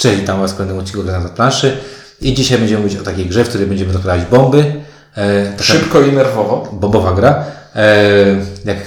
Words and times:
Cześć, 0.00 0.20
witam 0.20 0.40
Was 0.40 0.52
w 0.52 0.56
kolejnym 0.56 0.78
odcinku 0.78 1.02
Gry 1.02 1.12
na 1.12 1.20
planszy. 1.28 1.76
I 2.20 2.34
dzisiaj 2.34 2.58
będziemy 2.58 2.82
mówić 2.82 2.98
o 2.98 3.02
takiej 3.02 3.26
grze, 3.26 3.44
w 3.44 3.48
której 3.48 3.66
będziemy 3.66 3.92
rozkładać 3.92 4.24
bomby. 4.30 4.74
E, 5.14 5.52
taka 5.52 5.62
Szybko 5.62 6.00
i 6.00 6.12
nerwowo. 6.12 6.68
bombowa 6.72 7.12
gra. 7.12 7.44
E, 7.74 8.06
jak 8.64 8.78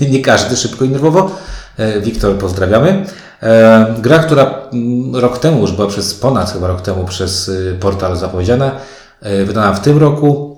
nie- 0.00 0.08
nie 0.18 0.20
każdy, 0.22 0.56
szybko 0.56 0.84
i 0.84 0.88
nerwowo. 0.88 1.30
E, 1.76 2.00
Wiktor, 2.00 2.38
pozdrawiamy. 2.38 3.06
E, 3.42 3.94
gra, 3.98 4.18
która 4.18 4.68
mm, 4.72 5.16
rok 5.16 5.38
temu 5.38 5.60
już 5.60 5.72
była 5.72 5.88
przez 5.88 6.14
ponad 6.14 6.52
chyba 6.52 6.66
rok 6.66 6.80
temu 6.80 7.04
przez 7.04 7.48
y, 7.48 7.76
portal 7.80 8.16
zapowiedziana. 8.16 8.72
E, 9.20 9.44
wydana 9.44 9.72
w 9.74 9.80
tym 9.80 9.98
roku. 9.98 10.56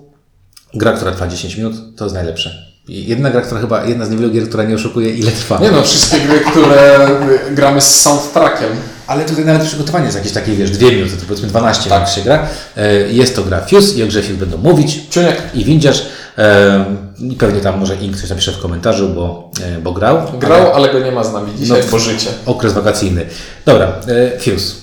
Gra, 0.74 0.92
która 0.92 1.12
trwa 1.12 1.28
10 1.28 1.56
minut, 1.56 1.74
to 1.96 2.04
jest 2.04 2.14
najlepsze. 2.14 2.67
Jedna 2.88 3.30
gra, 3.30 3.40
która 3.40 3.60
chyba, 3.60 3.84
jedna 3.84 4.06
z 4.06 4.10
niewielu 4.10 4.30
gier, 4.30 4.48
która 4.48 4.64
nie 4.64 4.74
oszukuje, 4.74 5.10
ile 5.10 5.32
trwa. 5.32 5.58
Nie 5.58 5.70
no, 5.70 5.82
wszystkie 5.82 6.20
gry, 6.20 6.40
które 6.40 7.08
y, 7.50 7.54
gramy 7.54 7.80
z 7.80 8.00
soundtrackiem. 8.00 8.68
Ale 9.06 9.24
tutaj 9.24 9.44
nawet 9.44 9.62
przygotowanie 9.62 10.04
jest 10.04 10.16
jakieś 10.16 10.32
takie, 10.32 10.52
wiesz, 10.52 10.70
dwie 10.70 10.92
minuty, 10.92 11.16
to 11.16 11.22
powiedzmy 11.28 11.48
12 11.48 11.90
Tak. 11.90 12.08
się 12.08 12.20
gra. 12.20 12.46
E, 12.76 12.94
Jest 12.94 13.36
to 13.36 13.42
gra 13.42 13.60
Fuse 13.60 13.94
i 13.98 14.02
o 14.02 14.06
grze 14.06 14.22
Fuse 14.22 14.34
będą 14.34 14.56
mówić 14.58 15.08
Czuniek, 15.10 15.42
i 15.54 15.64
windziarz. 15.64 16.06
E, 16.38 16.84
I 17.18 17.36
pewnie 17.36 17.60
tam 17.60 17.78
może 17.80 17.96
Ink 17.96 18.16
coś 18.16 18.30
napisze 18.30 18.52
w 18.52 18.58
komentarzu, 18.58 19.08
bo, 19.08 19.50
e, 19.62 19.78
bo 19.78 19.92
grał. 19.92 20.18
grał, 20.38 20.72
ale 20.74 20.92
go 20.92 20.98
nie 21.00 21.12
ma 21.12 21.24
z 21.24 21.32
nami 21.32 21.52
dzisiaj, 21.58 21.80
No, 21.84 21.90
bo 21.90 21.98
życie. 21.98 22.30
Okres 22.46 22.72
wakacyjny. 22.72 23.26
Dobra, 23.66 23.92
Fuse. 24.40 24.74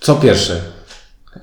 Co 0.00 0.14
pierwsze? 0.14 0.60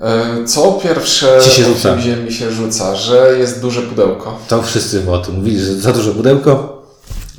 Y, 0.02 0.48
Co 0.48 0.72
pierwsze 0.72 1.38
Ci 1.42 1.50
się 1.50 1.64
rzuca. 1.64 1.94
Fuzie 1.94 2.16
mi 2.16 2.32
się 2.32 2.50
rzuca, 2.50 2.96
że 2.96 3.36
jest 3.38 3.60
duże 3.60 3.82
pudełko. 3.82 4.38
To 4.48 4.62
wszyscy 4.62 5.10
o 5.10 5.18
tym 5.18 5.34
mówili, 5.34 5.60
że 5.60 5.74
za 5.74 5.92
duże 5.92 6.12
pudełko. 6.12 6.82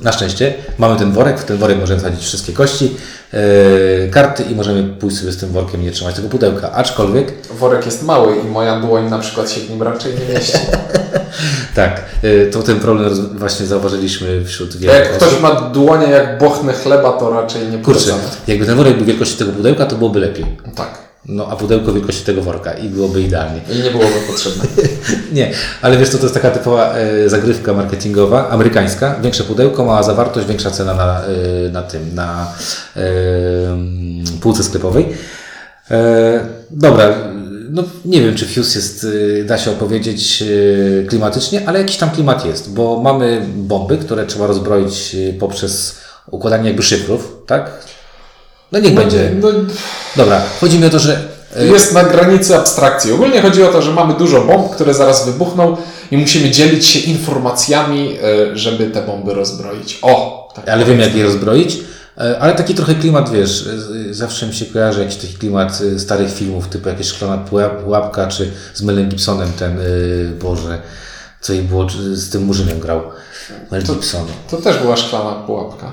Na 0.00 0.12
szczęście 0.12 0.54
mamy 0.78 0.96
ten 0.98 1.12
worek, 1.12 1.40
w 1.40 1.44
ten 1.44 1.56
worek 1.56 1.78
możemy 1.80 2.00
wsadzić 2.00 2.20
wszystkie 2.24 2.52
kości, 2.52 2.96
e, 3.32 4.08
karty 4.08 4.42
i 4.42 4.54
możemy 4.54 4.82
pójść 4.82 5.18
sobie 5.18 5.32
z 5.32 5.36
tym 5.36 5.48
workiem 5.48 5.82
i 5.82 5.84
nie 5.84 5.90
trzymać 5.90 6.14
tego 6.14 6.28
pudełka. 6.28 6.72
Aczkolwiek 6.72 7.32
Worek 7.58 7.84
jest 7.86 8.02
mały 8.02 8.36
i 8.36 8.44
moja 8.44 8.80
dłoń 8.80 9.10
na 9.10 9.18
przykład 9.18 9.50
się 9.50 9.60
w 9.60 9.70
nim 9.70 9.82
raczej 9.82 10.12
nie 10.14 10.34
mieści. 10.34 10.58
Tak, 11.74 12.02
y, 12.24 12.50
to 12.52 12.62
ten 12.62 12.80
problem 12.80 13.38
właśnie 13.38 13.66
zauważyliśmy 13.66 14.44
wśród 14.44 14.76
wielu 14.76 14.94
Jak 14.94 15.04
osób. 15.08 15.16
ktoś 15.16 15.40
ma 15.40 15.50
dłonie 15.54 16.06
jak 16.06 16.38
bochny 16.38 16.72
chleba, 16.72 17.12
to 17.12 17.30
raczej 17.30 17.68
nie 17.68 17.78
Kurczę, 17.78 18.14
jakby 18.46 18.66
ten 18.66 18.76
worek 18.76 18.96
był 18.96 19.06
wielkości 19.06 19.36
tego 19.36 19.52
pudełka, 19.52 19.86
to 19.86 19.96
byłoby 19.96 20.20
lepiej. 20.20 20.46
Tak. 20.74 21.03
No, 21.28 21.46
a 21.50 21.56
pudełko 21.56 21.92
wielkości 21.92 22.24
tego 22.24 22.42
worka 22.42 22.72
i 22.72 22.88
byłoby 22.88 23.22
idealnie. 23.22 23.60
I 23.72 23.82
nie 23.82 23.90
byłoby 23.90 24.14
potrzebne. 24.26 24.64
Nie, 25.32 25.52
ale 25.82 25.96
wiesz 25.96 26.08
co, 26.08 26.18
to 26.18 26.22
jest 26.22 26.34
taka 26.34 26.50
typowa 26.50 26.94
e, 26.94 27.28
zagrywka 27.28 27.72
marketingowa, 27.72 28.48
amerykańska. 28.48 29.20
Większe 29.22 29.44
pudełko, 29.44 29.84
mała 29.84 30.02
zawartość, 30.02 30.46
większa 30.46 30.70
cena 30.70 30.94
na, 30.94 31.22
e, 31.24 31.68
na 31.72 31.82
tym, 31.82 32.14
na 32.14 32.52
półce 34.40 34.64
sklepowej. 34.64 35.06
E, 35.90 36.46
dobra, 36.70 37.14
no 37.70 37.82
nie 38.04 38.22
wiem, 38.22 38.34
czy 38.34 38.46
Fuse 38.46 38.78
jest, 38.78 39.06
da 39.46 39.58
się 39.58 39.70
opowiedzieć 39.70 40.44
klimatycznie, 41.08 41.68
ale 41.68 41.78
jakiś 41.78 41.96
tam 41.96 42.10
klimat 42.10 42.46
jest, 42.46 42.74
bo 42.74 43.00
mamy 43.00 43.46
bomby, 43.56 43.98
które 43.98 44.26
trzeba 44.26 44.46
rozbroić 44.46 45.16
poprzez 45.38 45.98
układanie 46.30 46.68
jakby 46.68 46.82
szyfrów, 46.82 47.36
tak? 47.46 47.70
No 48.74 48.80
niech 48.80 48.94
będzie. 48.94 49.30
No, 49.40 49.48
Dobra, 50.16 50.42
chodzi 50.60 50.78
mi 50.78 50.86
o 50.86 50.90
to, 50.90 50.98
że 50.98 51.18
e, 51.56 51.66
jest 51.66 51.92
na 51.94 52.04
granicy 52.04 52.56
abstrakcji. 52.56 53.12
Ogólnie 53.12 53.42
chodzi 53.42 53.62
o 53.62 53.68
to, 53.68 53.82
że 53.82 53.90
mamy 53.92 54.14
dużo 54.14 54.40
bomb, 54.40 54.70
które 54.74 54.94
zaraz 54.94 55.26
wybuchną 55.26 55.76
i 56.10 56.16
musimy 56.16 56.50
dzielić 56.50 56.86
się 56.86 56.98
informacjami, 56.98 58.18
e, 58.52 58.56
żeby 58.56 58.86
te 58.90 59.02
bomby 59.02 59.34
rozbroić. 59.34 59.98
O! 60.02 60.44
Tak. 60.56 60.68
Ale 60.68 60.84
wiem, 60.84 61.00
jak 61.00 61.14
je 61.14 61.24
rozbroić. 61.24 61.78
E, 62.18 62.38
Ale 62.40 62.54
taki 62.54 62.74
trochę 62.74 62.94
klimat, 62.94 63.30
wiesz, 63.30 63.68
zawsze 64.10 64.46
mi 64.46 64.54
się 64.54 64.66
kojarzy 64.66 65.00
jakiś 65.00 65.16
taki 65.16 65.34
klimat 65.34 65.82
starych 65.98 66.32
filmów, 66.34 66.68
typu 66.68 66.88
jakieś 66.88 67.06
szklana 67.06 67.44
pułap- 67.50 67.82
pułapka, 67.84 68.26
czy 68.26 68.50
z 68.74 68.82
Melem 68.82 69.08
Gibsonem 69.08 69.52
ten, 69.58 69.78
Boże, 70.42 70.78
co 71.40 71.52
jej 71.52 71.62
było, 71.62 71.86
z 72.12 72.30
tym 72.30 72.42
Murzynem 72.44 72.80
grał. 72.80 73.00
Mel 73.70 73.82
Gibson. 73.82 74.26
To 74.50 74.56
też 74.56 74.78
była 74.78 74.96
szklana 74.96 75.32
pułapka. 75.32 75.92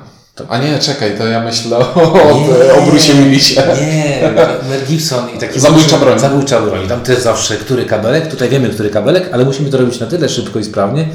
A 0.49 0.57
nie, 0.57 0.79
czekaj, 0.79 1.17
to 1.17 1.27
ja 1.27 1.43
myślę 1.43 1.77
o, 1.77 2.13
o 2.13 2.83
obrusie 2.83 3.13
Willisie. 3.13 3.61
Nie, 3.81 4.29
Mel 4.69 4.81
Gibson 4.87 5.29
i 5.35 5.39
taki... 5.39 5.59
Zabójcza 5.59 5.97
broń. 5.97 6.19
Zabójcza 6.19 6.61
broń. 6.61 6.87
Tam 6.87 7.01
też 7.01 7.19
zawsze, 7.19 7.55
który 7.55 7.85
kabelek, 7.85 8.27
tutaj 8.27 8.49
wiemy, 8.49 8.69
który 8.69 8.89
kabelek, 8.89 9.29
ale 9.31 9.45
musimy 9.45 9.69
to 9.69 9.77
robić 9.77 9.99
na 9.99 10.07
tyle 10.07 10.29
szybko 10.29 10.59
i 10.59 10.63
sprawnie, 10.63 11.07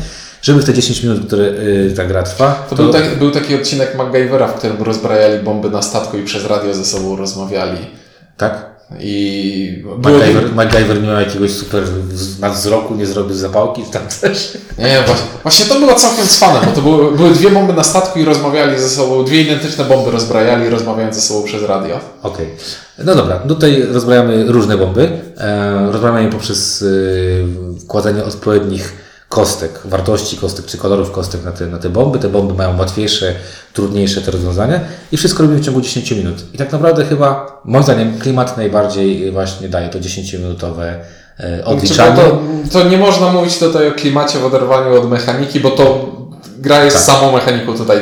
żeby 0.43 0.63
w 0.63 0.65
te 0.65 0.75
10 0.75 1.03
minut, 1.03 1.27
które 1.27 1.45
y, 1.45 1.95
ta 1.97 2.05
gra 2.05 2.23
trwa, 2.23 2.67
To 2.71 2.77
był, 2.77 2.93
tak, 2.93 3.19
był 3.19 3.31
taki 3.31 3.55
odcinek 3.55 3.95
MacGyvera, 3.95 4.47
w 4.49 4.55
którym 4.55 4.83
rozbrajali 4.83 5.43
bomby 5.43 5.71
na 5.71 5.83
statku 5.83 6.19
i 6.19 6.23
przez 6.23 6.45
radio 6.45 6.75
ze 6.75 6.85
sobą 6.85 7.17
rozmawiali. 7.17 7.79
tak? 8.37 8.76
I 9.01 9.85
MacGyver, 9.99 10.55
MacGyver 10.55 11.03
nie 11.03 11.09
miał 11.09 11.21
jakiegoś 11.21 11.51
super 11.51 11.83
nadzwroku, 12.41 12.95
nie 12.95 13.07
zrobił 13.07 13.35
zapałki, 13.35 13.83
tam 13.83 14.03
też. 14.21 14.59
Nie, 14.79 15.03
właśnie, 15.07 15.27
właśnie 15.43 15.67
to 15.67 15.81
było 15.81 15.95
całkiem 15.95 16.27
cwane, 16.27 16.61
bo 16.67 16.73
to 16.73 16.83
były, 16.83 17.17
były 17.17 17.31
dwie 17.31 17.51
bomby 17.51 17.73
na 17.73 17.85
statku 17.85 18.19
i 18.19 18.25
rozmawiali 18.25 18.79
ze 18.79 18.89
sobą, 18.89 19.25
dwie 19.25 19.41
identyczne 19.41 19.85
bomby 19.85 20.11
rozbrajali, 20.11 20.71
rozmawiając 20.71 21.15
ze 21.15 21.21
sobą 21.21 21.43
przez 21.43 21.63
radio. 21.63 22.01
Okej. 22.23 22.47
No 22.99 23.15
dobra, 23.15 23.37
tutaj 23.37 23.83
rozbrajamy 23.93 24.45
różne 24.45 24.77
bomby. 24.77 25.09
E, 25.39 25.93
rozbrajamy 25.93 26.23
je 26.23 26.31
poprzez 26.31 26.83
e, 26.83 27.81
wkładanie 27.81 28.25
odpowiednich 28.25 28.93
kostek, 29.29 29.81
wartości 29.85 30.37
kostek 30.37 30.67
czy 30.67 30.79
kolorów 30.79 31.11
kostek 31.11 31.45
na 31.45 31.53
te, 31.53 31.67
na 31.67 31.79
te 31.79 31.89
bomby. 31.89 32.19
Te 32.19 32.29
bomby 32.29 32.55
mają 32.55 32.79
łatwiejsze, 32.79 33.35
trudniejsze 33.73 34.21
te 34.21 34.31
rozwiązania 34.31 34.81
i 35.13 35.17
wszystko 35.17 35.43
robimy 35.43 35.61
w 35.61 35.65
ciągu 35.65 35.81
10 35.81 36.11
minut. 36.11 36.37
I 36.55 36.59
tak 36.59 36.73
naprawdę 36.73 37.05
chyba, 37.05 37.61
moim 37.65 37.85
zdaniem, 37.85 38.19
klimat 38.19 38.57
najbardziej 38.57 39.31
właśnie 39.33 39.69
daje 39.69 39.89
to 39.89 39.99
10-minutowe 39.99 40.95
e, 41.41 41.65
odliczanie. 41.65 42.17
To, 42.17 42.41
to 42.73 42.89
nie 42.89 42.99
można 42.99 43.33
mówić 43.33 43.59
tutaj 43.59 43.89
o 43.89 43.93
klimacie 43.93 44.39
w 44.39 44.45
oderwaniu 44.45 45.01
od 45.01 45.11
mechaniki, 45.11 45.61
bo 45.61 45.71
to 45.71 46.17
gra 46.59 46.85
jest 46.85 46.97
Tak. 46.97 47.07
samą 47.07 47.33
mechaniką 47.33 47.77
tutaj. 47.77 48.01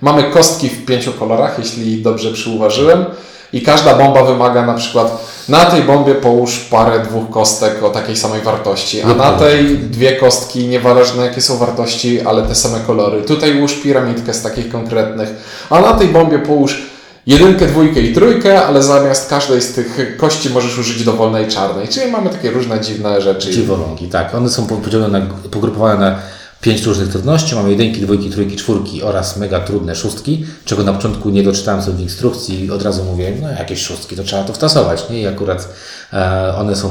Mamy 0.00 0.22
kostki 0.22 0.68
w 0.68 0.84
pięciu 0.84 1.12
kolorach, 1.12 1.58
jeśli 1.58 2.02
dobrze 2.02 2.32
przyuważyłem. 2.32 3.04
I 3.52 3.62
każda 3.62 3.94
bomba 3.94 4.24
wymaga 4.24 4.66
na 4.66 4.74
przykład 4.74 5.33
na 5.48 5.64
tej 5.64 5.82
bombie 5.82 6.14
połóż 6.14 6.58
parę 6.58 7.00
dwóch 7.00 7.30
kostek 7.30 7.82
o 7.82 7.90
takiej 7.90 8.16
samej 8.16 8.40
wartości, 8.40 9.02
a 9.02 9.14
na 9.14 9.32
tej 9.32 9.78
dwie 9.78 10.16
kostki, 10.16 10.68
nieważne 10.68 11.26
jakie 11.26 11.40
są 11.40 11.58
wartości, 11.58 12.20
ale 12.20 12.42
te 12.42 12.54
same 12.54 12.80
kolory. 12.80 13.22
Tutaj 13.22 13.58
ułóż 13.58 13.74
piramidkę 13.74 14.34
z 14.34 14.42
takich 14.42 14.68
konkretnych, 14.68 15.28
a 15.70 15.80
na 15.80 15.92
tej 15.92 16.08
bombie 16.08 16.38
połóż 16.38 16.82
jedynkę, 17.26 17.66
dwójkę 17.66 18.00
i 18.00 18.14
trójkę, 18.14 18.66
ale 18.66 18.82
zamiast 18.82 19.30
każdej 19.30 19.62
z 19.62 19.72
tych 19.72 20.16
kości 20.16 20.50
możesz 20.50 20.78
użyć 20.78 21.04
dowolnej 21.04 21.48
czarnej. 21.48 21.88
Czyli 21.88 22.10
mamy 22.10 22.30
takie 22.30 22.50
różne 22.50 22.80
dziwne 22.80 23.20
rzeczy. 23.20 23.50
Dziwolągi, 23.50 24.08
tak. 24.08 24.34
One 24.34 24.48
są 24.48 24.66
podzielone 24.66 25.26
pogrupowane 25.50 26.00
na 26.00 26.18
pięć 26.64 26.82
różnych 26.82 27.08
trudności. 27.08 27.54
Mamy 27.54 27.70
jedynki, 27.70 28.00
dwójki, 28.00 28.30
trójki, 28.30 28.56
czwórki 28.56 29.02
oraz 29.02 29.36
mega 29.36 29.60
trudne 29.60 29.94
szóstki, 29.94 30.46
czego 30.64 30.82
na 30.82 30.92
początku 30.92 31.30
nie 31.30 31.42
doczytałem 31.42 31.82
sobie 31.82 31.96
w 31.96 32.00
instrukcji 32.00 32.64
i 32.64 32.70
od 32.70 32.82
razu 32.82 33.04
mówię, 33.04 33.32
no 33.42 33.50
jakieś 33.50 33.82
szóstki, 33.82 34.16
to 34.16 34.22
trzeba 34.22 34.44
to 34.44 34.52
wtasować. 34.52 35.10
Nie? 35.10 35.20
I 35.20 35.26
akurat 35.26 35.68
e, 36.12 36.54
one 36.56 36.76
są 36.76 36.90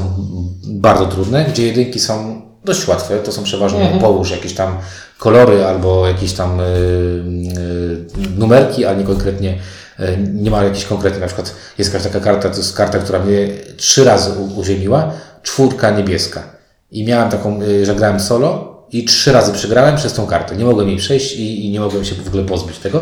bardzo 0.64 1.06
trudne, 1.06 1.44
gdzie 1.44 1.66
jedynki 1.66 2.00
są 2.00 2.42
dość 2.64 2.88
łatwe. 2.88 3.18
To 3.18 3.32
są 3.32 3.42
przeważnie 3.42 3.98
połóż 4.00 4.30
jakieś 4.30 4.54
tam 4.54 4.78
kolory 5.18 5.64
albo 5.64 6.06
jakieś 6.06 6.32
tam 6.32 6.60
y, 6.60 6.64
y, 6.64 8.06
numerki, 8.36 8.84
a 8.84 8.94
nie 8.94 9.04
konkretnie 9.04 9.58
e, 9.98 10.16
nie 10.16 10.50
ma 10.50 10.64
jakiejś 10.64 10.84
konkretnej, 10.84 11.20
na 11.20 11.26
przykład 11.26 11.54
jest 11.78 11.92
jakaś 11.92 12.12
taka 12.12 12.24
karta, 12.24 12.50
to 12.50 12.56
jest 12.56 12.76
karta, 12.76 12.98
która 12.98 13.18
mnie 13.18 13.48
trzy 13.76 14.04
razy 14.04 14.30
uziemiła, 14.56 15.12
czwórka 15.42 15.90
niebieska. 15.90 16.42
I 16.90 17.04
miałem 17.04 17.30
taką, 17.30 17.60
że 17.82 17.94
grałem 17.94 18.20
solo 18.20 18.73
i 18.94 19.04
trzy 19.04 19.32
razy 19.32 19.52
przegrałem 19.52 19.96
przez 19.96 20.12
tą 20.12 20.26
kartę. 20.26 20.56
Nie 20.56 20.64
mogłem 20.64 20.88
jej 20.88 20.98
przejść 20.98 21.32
i, 21.32 21.66
i 21.66 21.70
nie 21.70 21.80
mogłem 21.80 22.04
się 22.04 22.14
w 22.14 22.28
ogóle 22.28 22.42
pozbyć 22.42 22.78
tego. 22.78 23.00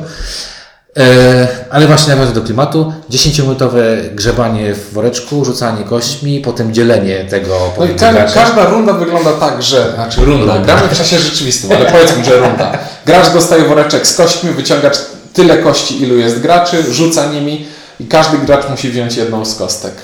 E, 0.96 1.48
ale 1.70 1.86
właśnie 1.86 2.08
nawiązując 2.08 2.38
do 2.38 2.44
klimatu, 2.44 2.92
10-minutowe 3.10 3.80
grzebanie 4.14 4.74
w 4.74 4.92
woreczku, 4.92 5.44
rzucanie 5.44 5.84
kośćmi, 5.84 6.40
potem 6.40 6.74
dzielenie 6.74 7.24
tego 7.24 7.72
No 7.78 7.84
i 7.84 7.94
graczy. 7.94 8.34
każda 8.34 8.64
runda 8.66 8.92
wygląda 8.92 9.32
tak, 9.32 9.62
że. 9.62 9.92
Znaczy 9.94 10.20
runda, 10.24 10.58
gramy 10.58 10.88
w 10.88 10.98
czasie 10.98 11.18
rzeczywistym, 11.18 11.72
ale 11.72 11.92
powiedzmy, 11.92 12.24
że 12.24 12.36
runda. 12.38 12.78
Gracz 13.06 13.30
dostaje 13.32 13.64
woreczek 13.64 14.06
z 14.06 14.16
kośćmi, 14.16 14.50
wyciąga 14.50 14.90
tyle 15.32 15.58
kości, 15.58 16.02
ilu 16.02 16.16
jest 16.16 16.40
graczy, 16.40 16.92
rzuca 16.92 17.26
nimi 17.26 17.66
i 18.00 18.04
każdy 18.06 18.38
gracz 18.38 18.68
musi 18.70 18.88
wziąć 18.90 19.16
jedną 19.16 19.44
z 19.44 19.54
kostek. 19.54 19.94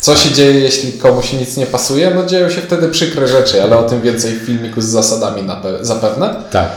Co 0.00 0.16
się 0.16 0.30
dzieje, 0.30 0.60
jeśli 0.60 0.92
komuś 0.92 1.32
nic 1.32 1.56
nie 1.56 1.66
pasuje? 1.66 2.12
No 2.14 2.26
dzieją 2.26 2.50
się 2.50 2.60
wtedy 2.60 2.88
przykre 2.88 3.28
rzeczy, 3.28 3.62
ale 3.62 3.78
o 3.78 3.82
tym 3.82 4.00
więcej 4.00 4.32
w 4.32 4.46
filmiku 4.46 4.80
z 4.80 4.86
zasadami 4.86 5.42
zapewne. 5.80 6.34
Tak. 6.50 6.68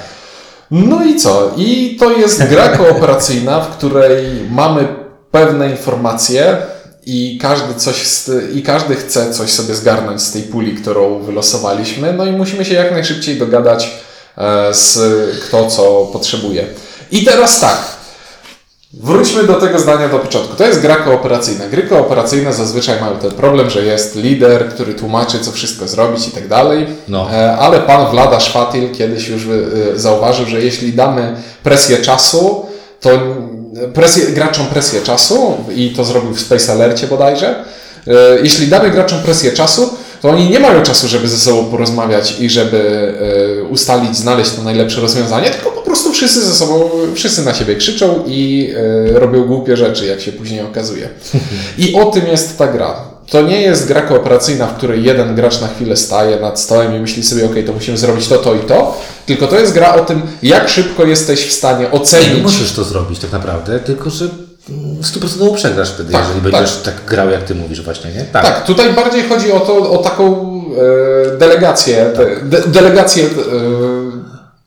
No 0.72 1.06
i 1.06 1.16
co? 1.16 1.52
I 1.58 1.98
to 2.00 2.12
jest 2.12 2.44
gra 2.44 2.70
kooperacyjna, 2.78 3.60
w 3.60 3.78
której 3.78 4.26
mamy 4.50 4.88
pewne 5.32 5.72
informacje 5.72 6.58
i 7.06 7.40
każdy, 7.42 7.76
coś 7.76 8.24
i 8.54 8.64
każdy 8.64 8.96
chce 8.96 9.34
coś 9.34 9.50
sobie 9.50 9.76
zgarnąć 9.76 10.22
z 10.22 10.32
tej 10.32 10.42
puli, 10.44 10.76
którą 10.76 11.20
wylosowaliśmy, 11.20 12.14
no 12.14 12.26
i 12.26 12.32
musimy 12.32 12.66
się 12.66 12.74
jak 12.74 12.92
najszybciej 12.92 13.40
dogadać 13.40 13.92
e, 14.38 14.74
z 14.74 15.00
kto 15.40 15.68
co 15.68 16.10
potrzebuje. 16.14 16.66
I 17.12 17.24
teraz 17.24 17.60
tak. 17.60 18.00
Wróćmy 18.94 19.44
do 19.44 19.54
tego 19.54 19.80
zdania 19.80 20.10
do 20.10 20.20
początku. 20.20 20.56
To 20.56 20.68
jest 20.68 20.82
gra 20.82 20.96
kooperacyjna. 20.96 21.68
Gry 21.68 21.84
kooperacyjne 21.84 22.54
zazwyczaj 22.54 23.02
mają 23.02 23.18
ten 23.20 23.32
problem, 23.32 23.70
że 23.70 23.86
jest 23.86 24.16
lider, 24.16 24.70
który 24.70 24.94
tłumaczy, 24.94 25.40
co 25.40 25.52
wszystko 25.52 25.88
zrobić 25.88 26.28
i 26.28 26.32
tak 26.32 26.48
dalej. 26.48 26.88
No. 27.08 27.28
E, 27.34 27.58
Ale 27.58 27.80
pan 27.80 28.12
Vlada 28.12 28.40
Szwatil 28.40 28.92
kiedyś 28.92 29.28
już 29.28 29.42
e, 29.46 30.00
zauważył, 30.00 30.46
że 30.46 30.62
jeśli 30.62 30.94
damy 30.94 31.36
presję 31.64 31.98
czasu, 31.98 32.66
to 33.00 33.10
presję, 33.94 34.26
graczom 34.26 34.66
presję 34.66 35.02
czasu, 35.02 35.58
i 35.76 35.90
to 35.90 36.04
zrobił 36.04 36.34
w 36.34 36.40
Space 36.40 36.72
Alercie 36.72 37.08
bodajże, 37.08 37.64
e, 38.08 38.14
jeśli 38.44 38.68
damy 38.68 38.90
graczom 38.90 39.20
presję 39.20 39.52
czasu, 39.52 39.94
to 40.22 40.30
oni 40.30 40.50
nie 40.50 40.60
mają 40.60 40.84
czasu, 40.84 41.08
żeby 41.08 41.28
ze 41.28 41.38
sobą 41.38 41.66
porozmawiać 41.66 42.40
i 42.40 42.50
żeby 42.50 43.14
e, 43.60 43.64
ustalić, 43.64 44.18
znaleźć 44.18 44.52
to 44.52 44.64
najlepsze 44.64 45.02
rozwiązanie, 45.02 45.50
tylko 45.50 45.81
prostu 45.92 46.12
wszyscy 46.12 46.42
ze 46.46 46.56
sobą, 46.56 46.90
wszyscy 47.16 47.46
na 47.46 47.54
siebie 47.54 47.76
krzyczą 47.76 48.24
i 48.28 48.72
e, 49.16 49.20
robią 49.20 49.44
głupie 49.44 49.78
rzeczy, 49.78 50.06
jak 50.06 50.22
się 50.22 50.32
później 50.32 50.62
okazuje. 50.62 51.10
I 51.78 51.96
o 51.96 52.06
tym 52.06 52.28
jest 52.28 52.58
ta 52.58 52.68
gra. 52.68 52.96
To 53.30 53.42
nie 53.42 53.62
jest 53.62 53.88
gra 53.88 54.02
kooperacyjna, 54.02 54.68
w 54.68 54.78
której 54.78 55.04
jeden 55.04 55.36
gracz 55.36 55.62
na 55.62 55.68
chwilę 55.68 55.98
staje 55.98 56.40
nad 56.40 56.60
stołem 56.60 56.96
i 56.96 57.00
myśli 57.00 57.24
sobie, 57.24 57.46
ok, 57.46 57.54
to 57.66 57.74
musimy 57.74 57.98
zrobić 57.98 58.28
to, 58.28 58.38
to 58.38 58.56
i 58.56 58.60
to, 58.60 59.02
tylko 59.26 59.48
to 59.48 59.60
jest 59.60 59.74
gra 59.74 59.94
o 59.96 60.06
tym, 60.06 60.22
jak 60.44 60.70
szybko 60.70 61.06
jesteś 61.06 61.48
w 61.48 61.52
stanie 61.52 61.80
Nie 61.80 61.92
ocenić 61.92 62.44
możesz 62.44 62.72
to 62.72 62.84
zrobić 62.84 63.20
tak 63.20 63.32
naprawdę, 63.32 63.80
tylko 63.80 64.10
że 64.10 64.30
stuprocentowo 65.02 65.54
przegrasz 65.54 65.92
wtedy, 65.92 66.14
Tak, 66.14 66.22
jeżeli 66.22 66.42
tak. 66.42 66.52
będziesz 66.52 66.78
tak 66.78 67.06
grał, 67.08 67.30
jak 67.30 67.44
ty 67.44 67.56
mówisz 67.56 67.82
właśnie, 67.82 68.12
nie? 68.12 68.24
Tak, 68.24 68.66
tutaj 68.66 68.94
bardziej 68.94 69.24
chodzi 69.30 69.52
o 69.52 69.60
to, 69.60 69.92
o 69.92 69.98
taką 69.98 70.52
e, 71.34 71.38
delegację, 71.38 72.14
de, 72.18 72.58
de, 72.58 72.68
delegację, 72.68 73.26
e, 73.26 73.30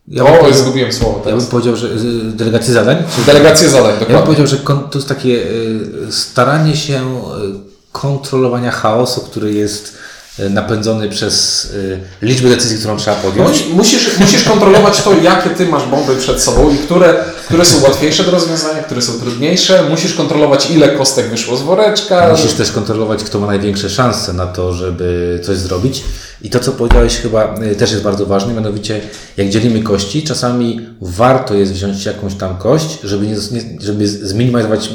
Ja 0.08 0.22
o, 0.24 0.26
bym 0.26 0.38
powiedział- 0.40 0.62
zgubiłem 0.62 0.92
słowo 0.92 1.18
Ja 1.18 1.24
teraz. 1.24 1.42
bym 1.42 1.50
powiedział, 1.50 1.76
że 1.76 1.86
y, 1.88 2.32
delegacje 2.32 2.74
zadań? 2.74 2.96
Delegację 3.26 3.68
zadań, 3.68 3.86
Ja 3.92 3.92
bym 3.92 4.00
dokładnie. 4.00 4.22
powiedział, 4.26 4.46
że 4.46 4.56
to 4.90 4.98
jest 4.98 5.08
takie 5.08 5.28
y, 5.28 5.78
staranie 6.10 6.76
się 6.76 7.00
y, 7.00 7.74
kontrolowania 7.92 8.70
chaosu, 8.70 9.20
który 9.20 9.52
jest 9.52 9.94
napędzony 10.38 11.08
przez 11.08 11.64
y, 11.64 12.00
liczbę 12.22 12.48
decyzji, 12.48 12.78
którą 12.78 12.96
trzeba 12.96 13.16
podjąć. 13.16 13.48
Musisz, 13.48 13.68
musisz, 13.68 14.18
musisz 14.18 14.44
kontrolować 14.44 15.02
to, 15.02 15.12
jakie 15.22 15.50
ty 15.50 15.66
masz 15.66 15.86
bomby 15.86 16.16
przed 16.16 16.42
sobą 16.42 16.70
i 16.70 16.78
które, 16.78 17.24
które 17.46 17.64
są 17.64 17.82
łatwiejsze 17.82 18.24
do 18.24 18.30
rozwiązania, 18.30 18.82
które 18.82 19.02
są 19.02 19.12
trudniejsze. 19.12 19.82
Musisz 19.90 20.14
kontrolować, 20.14 20.70
ile 20.70 20.88
kostek 20.88 21.28
wyszło 21.28 21.56
z 21.56 21.62
woreczka. 21.62 22.28
Musisz 22.30 22.52
też 22.52 22.72
kontrolować, 22.72 23.24
kto 23.24 23.38
ma 23.38 23.46
największe 23.46 23.90
szanse 23.90 24.32
na 24.32 24.46
to, 24.46 24.72
żeby 24.72 25.40
coś 25.42 25.56
zrobić. 25.56 26.04
I 26.42 26.50
to, 26.50 26.60
co 26.60 26.72
powiedziałeś, 26.72 27.16
chyba 27.16 27.54
y, 27.72 27.76
też 27.76 27.90
jest 27.90 28.02
bardzo 28.02 28.26
ważne, 28.26 28.54
mianowicie 28.54 29.00
jak 29.36 29.48
dzielimy 29.48 29.82
kości, 29.82 30.22
czasami 30.22 30.80
warto 31.00 31.54
jest 31.54 31.72
wziąć 31.72 32.06
jakąś 32.06 32.34
tam 32.34 32.56
kość, 32.56 32.98
żeby, 33.04 33.26
nie, 33.26 33.36
żeby 33.80 34.08
zminimalizować 34.08 34.90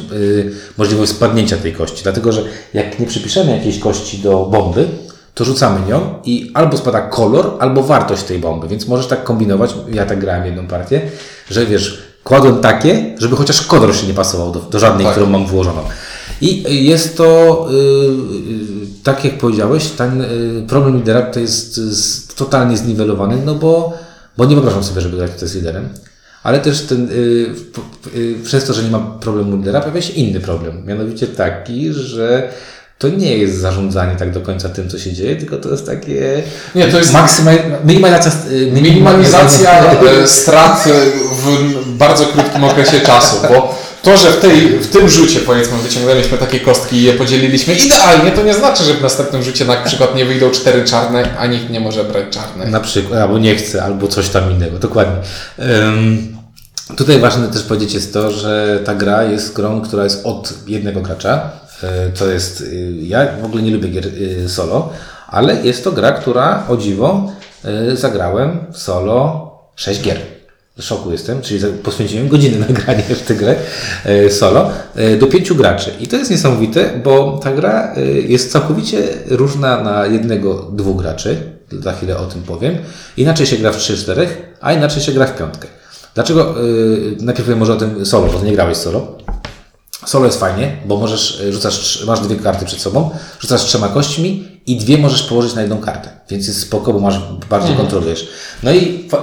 możliwość 0.77 1.11
spadnięcia 1.11 1.57
tej 1.57 1.73
kości. 1.73 2.03
Dlatego, 2.03 2.31
że 2.31 2.43
jak 2.73 2.99
nie 2.99 3.07
przypiszemy 3.07 3.57
jakiejś 3.57 3.79
kości 3.79 4.17
do 4.17 4.45
bomby, 4.45 4.87
to 5.39 5.45
rzucamy 5.45 5.87
nią 5.87 6.19
i 6.25 6.51
albo 6.53 6.77
spada 6.77 7.01
kolor, 7.01 7.51
albo 7.59 7.83
wartość 7.83 8.23
tej 8.23 8.39
bomby. 8.39 8.67
Więc 8.67 8.87
możesz 8.87 9.07
tak 9.07 9.23
kombinować. 9.23 9.75
Ja 9.93 10.05
tak 10.05 10.19
grałem 10.19 10.45
jedną 10.45 10.67
partię, 10.67 11.01
że 11.51 11.65
wiesz, 11.65 12.03
kładłem 12.23 12.57
takie, 12.61 13.15
żeby 13.17 13.35
chociaż 13.35 13.61
kolor 13.61 13.95
się 13.95 14.07
nie 14.07 14.13
pasował 14.13 14.51
do, 14.51 14.59
do 14.59 14.79
żadnej, 14.79 15.05
Tak. 15.05 15.11
którą 15.13 15.29
mam 15.29 15.45
włożoną. 15.45 15.81
I 16.41 16.85
jest 16.85 17.17
to, 17.17 17.67
y, 17.71 17.75
y, 17.75 19.03
tak 19.03 19.25
jak 19.25 19.37
powiedziałeś, 19.37 19.87
ten 19.87 20.21
y, 20.21 20.63
problem 20.67 20.97
lidera 20.97 21.21
to 21.21 21.39
jest 21.39 21.75
z, 21.75 22.27
totalnie 22.35 22.77
zniwelowany, 22.77 23.37
no 23.45 23.55
bo, 23.55 23.93
bo 24.37 24.45
nie 24.45 24.55
wyobrażam 24.55 24.83
sobie, 24.83 25.01
żeby 25.01 25.17
grać 25.17 25.31
tutaj 25.31 25.49
z 25.49 25.55
liderem. 25.55 25.89
Ale 26.43 26.59
też 26.59 26.81
ten, 26.81 27.09
y, 27.09 27.15
y, 28.15 28.35
przez 28.43 28.65
to, 28.65 28.73
że 28.73 28.83
nie 28.83 28.91
ma 28.91 28.99
problemu 28.99 29.57
lidera, 29.57 29.79
pojawia 29.81 30.01
się 30.01 30.13
inny 30.13 30.39
problem. 30.39 30.85
Mianowicie 30.85 31.27
taki, 31.27 31.93
że 31.93 32.49
to 32.99 33.09
nie 33.09 33.37
jest 33.37 33.57
zarządzanie 33.57 34.15
tak 34.15 34.31
do 34.31 34.41
końca 34.41 34.69
tym, 34.69 34.89
co 34.89 34.99
się 34.99 35.13
dzieje, 35.13 35.35
tylko 35.35 35.57
to 35.57 35.71
jest 35.71 35.85
takie 35.85 36.43
Nie, 36.75 36.87
to 36.87 36.97
jest 36.97 37.13
minimalizacja, 37.83 38.41
minimalizacja 38.71 39.91
e, 39.91 40.27
strat 40.27 40.87
e, 40.87 40.91
w 41.35 41.85
bardzo 41.97 42.25
krótkim 42.25 42.63
okresie 42.63 42.99
czasu, 42.99 43.35
bo 43.49 43.79
to, 44.03 44.17
że 44.17 44.31
w, 44.31 44.37
tej, 44.37 44.79
w 44.79 44.87
tym 44.87 45.09
rzucie 45.09 45.39
powiedzmy 45.39 45.77
wyciągnęliśmy 45.77 46.37
takie 46.37 46.59
kostki 46.59 46.95
i 46.95 47.03
je 47.03 47.13
podzieliliśmy 47.13 47.73
idealnie, 47.73 48.31
to 48.31 48.43
nie 48.43 48.53
znaczy, 48.53 48.83
że 48.83 48.93
w 48.93 49.01
następnym 49.01 49.43
rzucie 49.43 49.65
na 49.65 49.75
przykład 49.75 50.15
nie 50.15 50.25
wyjdą 50.25 50.51
cztery 50.51 50.85
czarne, 50.85 51.37
a 51.37 51.45
nikt 51.47 51.69
nie 51.69 51.79
może 51.79 52.03
brać 52.03 52.25
czarnych. 52.29 52.69
Na 52.69 52.79
przykład, 52.79 53.19
albo 53.19 53.37
nie 53.37 53.55
chce, 53.55 53.83
albo 53.83 54.07
coś 54.07 54.29
tam 54.29 54.51
innego, 54.51 54.79
dokładnie. 54.79 55.15
Ym, 55.59 56.37
tutaj 56.95 57.19
ważne 57.19 57.47
też 57.47 57.63
powiedzieć 57.63 57.93
jest 57.93 58.13
to, 58.13 58.31
że 58.31 58.79
ta 58.85 58.95
gra 58.95 59.23
jest 59.23 59.53
grą, 59.53 59.81
która 59.81 60.03
jest 60.03 60.25
od 60.25 60.53
jednego 60.67 61.01
gracza. 61.01 61.51
To 62.19 62.27
jest, 62.27 62.61
y, 62.61 62.93
ja 63.01 63.27
w 63.41 63.45
ogóle 63.45 63.63
nie 63.63 63.71
lubię 63.71 63.89
gier 63.89 64.07
y, 64.07 64.49
solo, 64.49 64.89
ale 65.27 65.55
jest 65.63 65.83
to 65.83 65.91
gra, 65.91 66.11
która 66.11 66.65
o 66.69 66.77
dziwo 66.77 67.31
y, 67.91 67.97
zagrałem 67.97 68.59
solo 68.71 69.49
6 69.75 70.01
gier. 70.01 70.17
W 70.77 70.83
szoku 70.83 71.11
jestem, 71.11 71.41
czyli 71.41 71.65
poświęciłem 71.83 72.27
godzinę 72.27 72.57
na 72.57 72.73
granie 72.79 73.03
w 73.03 73.21
tę 73.21 73.35
grę 73.35 73.55
solo 74.29 74.71
do 75.19 75.27
pięciu 75.27 75.55
graczy. 75.55 75.91
I 75.99 76.07
to 76.07 76.17
jest 76.17 76.31
niesamowite, 76.31 77.01
bo 77.03 77.39
ta 77.43 77.51
gra 77.51 77.95
jest 78.27 78.51
całkowicie 78.51 79.07
różna 79.27 79.83
na 79.83 80.05
jednego, 80.05 80.55
dwóch 80.71 81.01
graczy. 81.01 81.37
Za 81.71 81.93
chwilę 81.93 82.17
o 82.17 82.25
tym 82.25 82.43
powiem. 82.43 82.77
Inaczej 83.17 83.45
się 83.45 83.57
gra 83.57 83.71
w 83.71 83.77
3-4, 83.77 84.27
a 84.61 84.73
inaczej 84.73 85.03
się 85.03 85.11
gra 85.11 85.25
w 85.25 85.37
piątkę. 85.37 85.67
Dlaczego? 86.15 86.55
Najpierw 87.19 87.45
powiem 87.45 87.59
może 87.59 87.73
o 87.73 87.77
tym 87.77 88.05
solo, 88.05 88.33
bo 88.33 88.41
nie 88.41 88.53
grałeś 88.53 88.77
solo. 88.77 89.17
Solo 90.09 90.25
jest 90.25 90.39
fajnie, 90.39 90.77
bo 90.85 90.97
możesz, 90.97 91.39
y, 91.39 91.53
rzucasz, 91.53 92.03
masz 92.07 92.19
dwie 92.19 92.35
karty 92.35 92.65
przed 92.65 92.81
sobą, 92.81 93.09
rzucasz 93.39 93.65
trzema 93.65 93.87
kośćmi 93.87 94.47
i 94.65 94.77
dwie 94.77 94.97
możesz 94.97 95.23
położyć 95.23 95.53
na 95.55 95.61
jedną 95.61 95.77
kartę. 95.77 96.09
Więc 96.29 96.47
jest 96.47 96.61
spoko, 96.61 96.93
bo 96.93 96.99
masz, 96.99 97.15
bardziej 97.49 97.75
kontrolujesz. 97.75 98.27
No 98.63 98.71
i 98.71 99.09
fa- 99.09 99.21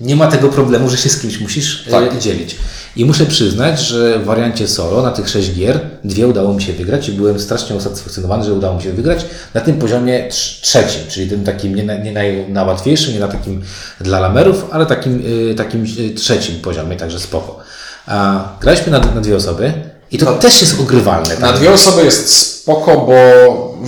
nie 0.00 0.16
ma 0.16 0.26
tego 0.26 0.48
problemu, 0.48 0.88
że 0.90 0.96
się 0.96 1.08
z 1.08 1.20
kimś 1.20 1.40
musisz 1.40 1.86
y, 1.86 1.90
Tak. 1.90 2.18
dzielić. 2.18 2.56
I 2.96 3.04
muszę 3.04 3.26
przyznać, 3.26 3.80
że 3.80 4.18
w 4.18 4.24
wariancie 4.24 4.68
solo 4.68 5.02
na 5.02 5.10
tych 5.10 5.28
sześć 5.28 5.52
gier 5.54 5.80
dwie 6.04 6.28
udało 6.28 6.54
mi 6.54 6.62
się 6.62 6.72
wygrać 6.72 7.08
i 7.08 7.12
byłem 7.12 7.40
strasznie 7.40 7.76
usatysfakcjonowany, 7.76 8.44
że 8.44 8.54
udało 8.54 8.76
mi 8.76 8.82
się 8.82 8.92
wygrać 8.92 9.26
na 9.54 9.60
tym 9.60 9.78
poziomie 9.78 10.28
trz- 10.30 10.60
trzecim, 10.62 11.00
czyli 11.08 11.30
tym 11.30 11.44
takim 11.44 11.74
nie, 11.74 11.84
na, 11.84 11.94
nie 11.94 12.12
naj, 12.12 12.46
najłatwiejszym, 12.48 13.14
nie 13.14 13.20
na 13.20 13.28
takim 13.28 13.62
dla 14.00 14.20
lamerów, 14.20 14.64
ale 14.70 14.86
takim, 14.86 15.22
y, 15.50 15.54
takim 15.54 15.84
y, 15.98 16.14
trzecim 16.14 16.60
poziomie, 16.60 16.96
także 16.96 17.20
spoko. 17.20 17.58
A, 18.06 18.48
graliśmy 18.60 18.92
na, 18.92 18.98
na 18.98 19.20
dwie 19.20 19.36
osoby 19.36 19.72
i 20.12 20.18
to 20.18 20.32
też 20.34 20.60
jest 20.60 20.80
ogrywalne. 20.80 21.34
Na 21.38 21.48
tak? 21.48 21.56
dwie 21.58 21.72
osoby 21.72 22.04
jest 22.04 22.36
spoko, 22.36 22.96
bo 22.96 23.14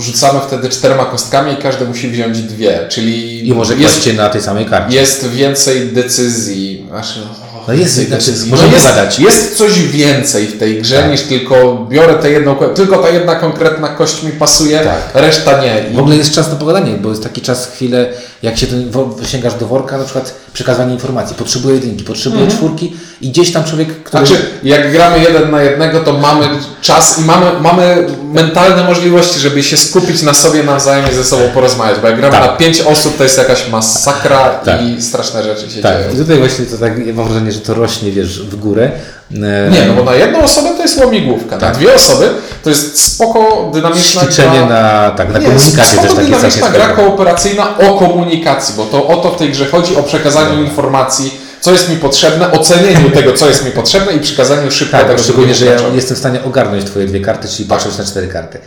rzucamy 0.01 0.39
wtedy 0.47 0.69
czterema 0.69 1.05
kostkami 1.05 1.53
i 1.53 1.57
każdy 1.57 1.85
musi 1.85 2.09
wziąć 2.09 2.39
dwie, 2.41 2.79
czyli 2.89 3.47
I 3.47 3.53
może 3.53 3.75
jest, 3.75 4.13
na 4.13 4.29
tej 4.29 4.41
samej 4.41 4.65
karcie. 4.65 4.95
jest 4.95 5.29
więcej 5.29 5.87
decyzji. 5.91 6.85
Znaczy, 6.89 7.19
No 7.67 7.73
jest, 7.73 7.83
więcej 7.97 8.05
znaczy, 8.05 8.25
decyzji. 8.31 8.51
możemy 8.51 8.69
no 8.69 8.75
jest, 8.75 8.87
pogadać. 8.87 9.19
jest 9.19 9.57
coś 9.57 9.79
więcej 9.81 10.47
w 10.47 10.59
tej 10.59 10.81
grze 10.81 11.01
Tak. 11.01 11.11
niż 11.11 11.21
tylko 11.21 11.87
biorę 11.89 12.13
tę 12.13 12.31
jedną, 12.31 12.55
ko- 12.55 12.69
tylko 12.69 12.97
ta 12.97 13.09
jedna 13.09 13.35
konkretna 13.35 13.87
kość 13.87 14.23
mi 14.23 14.31
pasuje, 14.31 14.79
Tak. 14.79 14.97
reszta 15.13 15.61
nie. 15.61 15.85
I 15.91 15.95
W 15.95 15.99
ogóle 15.99 16.15
jest 16.15 16.31
czas 16.31 16.49
na 16.49 16.55
pogadanie, 16.55 16.91
bo 16.93 17.09
jest 17.09 17.23
taki 17.23 17.41
czas, 17.41 17.67
chwilę, 17.75 18.09
jak 18.43 18.57
się 18.57 18.67
ten, 18.67 18.91
sięgasz 19.25 19.53
do 19.53 19.67
worka, 19.67 19.97
na 19.97 20.03
przykład 20.03 20.35
przekazywanie 20.53 20.93
informacji, 20.93 21.35
potrzebuję 21.35 21.75
jedynki, 21.75 22.03
potrzebuję 22.03 22.47
czwórki 22.47 22.93
i 23.21 23.29
gdzieś 23.29 23.51
tam 23.51 23.63
człowiek, 23.63 24.03
który... 24.03 24.25
Znaczy, 24.27 24.41
jak 24.63 24.91
gramy 24.91 25.19
jeden 25.19 25.51
na 25.51 25.63
jednego, 25.63 25.99
to 25.99 26.13
mamy 26.13 26.49
czas 26.81 27.19
i 27.19 27.21
mamy, 27.21 27.45
mamy 27.61 28.07
mentalne 28.33 28.83
możliwości, 28.83 29.39
żeby 29.39 29.63
się 29.63 29.77
skupić 29.77 30.21
na 30.21 30.33
sobie 30.33 30.63
nawzajem 30.63 31.05
i 31.11 31.15
ze 31.15 31.23
sobą 31.23 31.43
porozmawiać, 31.53 31.99
bo 31.99 32.07
jak 32.07 32.17
gramy 32.17 32.37
Tak. 32.37 32.51
na 32.51 32.57
pięć 32.57 32.81
osób, 32.81 33.17
to 33.17 33.23
jest 33.23 33.37
jakaś 33.37 33.69
masakra 33.69 34.49
Tak. 34.49 34.81
i 34.81 35.01
straszne 35.01 35.43
rzeczy 35.43 35.71
się 35.71 35.81
tak, 35.81 35.97
dzieją. 35.97 36.13
i 36.13 36.17
tutaj 36.17 36.37
właśnie 36.37 36.65
to 36.65 36.77
tak, 36.77 37.07
ja 37.07 37.13
mam 37.13 37.25
wrażenie, 37.25 37.51
że 37.51 37.59
to 37.59 37.73
rośnie, 37.73 38.11
wiesz, 38.11 38.41
w 38.41 38.55
górę. 38.55 38.91
E, 39.31 39.69
Nie, 39.69 39.85
no 39.87 39.93
bo 39.93 40.03
na 40.03 40.15
jedną 40.15 40.41
osobę 40.43 40.69
to 40.77 40.81
jest 40.81 40.97
łamigłówka, 40.97 41.57
na 41.57 41.71
dwie 41.71 41.93
osoby 41.95 42.29
to 42.63 42.69
jest 42.69 43.03
spoko, 43.03 43.71
dynamiczna 43.73 44.21
Ćwiczenie 44.21 44.59
gra. 44.59 44.65
na, 44.65 45.11
tak, 45.11 45.33
na 45.33 45.39
Nie, 45.39 45.45
komunikacji 45.45 45.97
spoko, 45.97 46.07
też 46.07 46.15
takie 46.15 46.27
dynamiczna 46.27 46.69
gra 46.69 46.87
kooperacyjna 46.87 47.77
o 47.77 47.97
komunikacji, 47.99 48.75
bo 48.77 48.85
to 48.85 49.07
o 49.07 49.17
to 49.17 49.31
w 49.31 49.37
tej 49.37 49.51
grze 49.51 49.65
chodzi, 49.65 49.95
o 49.95 50.03
przekazaniu 50.03 50.63
informacji, 50.63 51.39
co 51.61 51.71
jest 51.71 51.89
mi 51.89 51.95
potrzebne, 51.95 52.51
ocenieniu 52.51 53.09
tego, 53.11 53.33
co 53.33 53.47
jest 53.47 53.65
mi 53.65 53.71
potrzebne 53.71 54.13
i 54.13 54.19
przekazaniu 54.19 54.71
szybko 54.71 54.97
Tak, 54.97 55.07
tego, 55.07 55.23
szczególnie, 55.23 55.55
że 55.55 55.65
ja 55.65 55.77
jestem 55.95 56.15
w 56.15 56.19
stanie 56.19 56.43
ogarnąć 56.43 56.85
Twoje 56.85 57.05
dwie 57.05 57.19
karty, 57.19 57.47
czyli 57.47 57.69
patrząc 57.69 57.97
na 57.97 58.03
cztery 58.05 58.27
karty. 58.27 58.59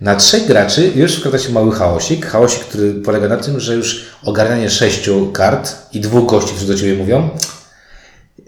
Na 0.00 0.16
trzech 0.16 0.46
graczy 0.46 0.92
już 0.94 1.14
wkłada 1.16 1.38
się 1.38 1.52
mały 1.52 1.72
chaosik. 1.72 2.26
Chaosik, 2.26 2.60
który 2.60 2.94
polega 2.94 3.28
na 3.28 3.36
tym, 3.36 3.60
że 3.60 3.74
już 3.74 4.04
ogarnianie 4.24 4.70
sześciu 4.70 5.30
kart 5.32 5.72
i 5.92 6.00
dwóch 6.00 6.30
gości, 6.30 6.50
którzy 6.50 6.66
do 6.66 6.74
Ciebie 6.78 6.94
mówią, 6.94 7.28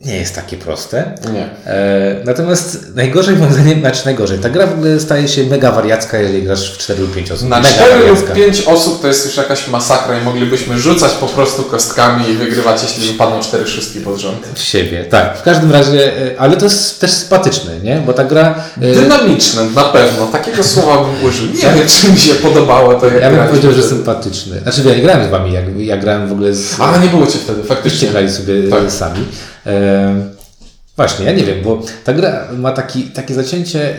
nie 0.05 0.17
jest 0.17 0.35
takie 0.35 0.57
proste. 0.57 1.13
Nie. 1.33 1.49
E, 1.73 2.17
natomiast 2.25 2.87
najgorzej 2.95 3.37
moim 3.37 3.53
zdaniem, 3.53 3.81
znaczy 3.81 4.05
najgorzej, 4.05 4.39
ta 4.39 4.51
gra 4.51 4.67
w 4.67 4.73
ogóle 4.73 5.01
staje 5.01 5.29
się 5.29 5.45
mega 5.45 5.73
wariacka, 5.73 6.19
jeżeli 6.19 6.43
grasz 6.43 6.73
w 6.75 6.79
4 6.79 7.01
lub 7.01 7.15
5 7.15 7.31
osób. 7.33 7.49
Na 7.49 7.57
mega 7.57 7.69
4 7.75 7.95
lub 7.95 8.03
wariacka. 8.09 8.35
5 8.35 8.61
osób 8.63 9.01
to 9.03 9.09
jest 9.09 9.27
już 9.27 9.37
jakaś 9.37 9.69
masakra 9.69 10.19
i 10.19 10.25
moglibyśmy 10.25 10.79
rzucać 10.81 11.13
po 11.13 11.27
prostu 11.27 11.63
kostkami 11.63 12.29
i 12.31 12.35
wygrywać, 12.35 12.83
jeśli 12.83 13.13
wypadną 13.13 13.41
4 13.41 13.67
szóstki 13.67 14.01
pod 14.01 14.19
rząd. 14.19 14.39
W 14.55 14.63
siebie, 14.63 15.05
tak. 15.05 15.39
W 15.39 15.43
każdym 15.43 15.73
razie, 15.73 16.17
e, 16.33 16.41
ale 16.41 16.57
to 16.57 16.65
jest 16.65 17.01
też 17.01 17.11
sympatyczne, 17.11 17.79
nie? 17.83 17.97
Bo 18.07 18.13
ta 18.13 18.25
gra... 18.25 18.55
e, 18.83 18.95
Dynamiczne, 18.95 19.65
na 19.75 19.85
pewno. 19.85 20.27
Takiego 20.27 20.63
słowa 20.65 21.05
bym 21.05 21.25
użył. 21.29 21.47
Nie 21.47 21.61
wiem, 21.79 21.89
czy 21.89 22.09
mi 22.13 22.19
się 22.19 22.35
podobało 22.35 22.95
to, 22.95 23.07
jak 23.07 23.23
Ja 23.23 23.31
bym 23.31 23.47
powiedział, 23.49 23.73
że 23.73 23.83
sympatyczny. 23.83 24.61
Znaczy, 24.61 24.83
ja 24.87 24.95
nie 24.95 25.03
grałem 25.03 25.27
z 25.29 25.31
wami, 25.31 25.53
jak, 25.53 25.65
ja 25.79 25.97
grałem 25.97 26.29
w 26.29 26.33
ogóle 26.33 26.55
z... 26.55 26.81
Ale 26.81 26.99
nie 26.99 27.09
było 27.09 27.27
Cię 27.27 27.39
wtedy, 27.39 27.63
faktycznie. 27.65 28.09
grali 28.09 28.31
sobie 28.31 28.55
Tak. 28.71 28.93
sami. 28.93 29.25
E, 29.67 30.15
właśnie, 30.97 31.25
ja 31.25 31.33
nie 31.33 31.45
wiem, 31.45 31.63
bo 31.65 31.83
ta 32.05 32.13
gra 32.13 32.49
ma 32.59 32.73
taki, 32.73 33.03
takie 33.03 33.35
zacięcie 33.35 33.97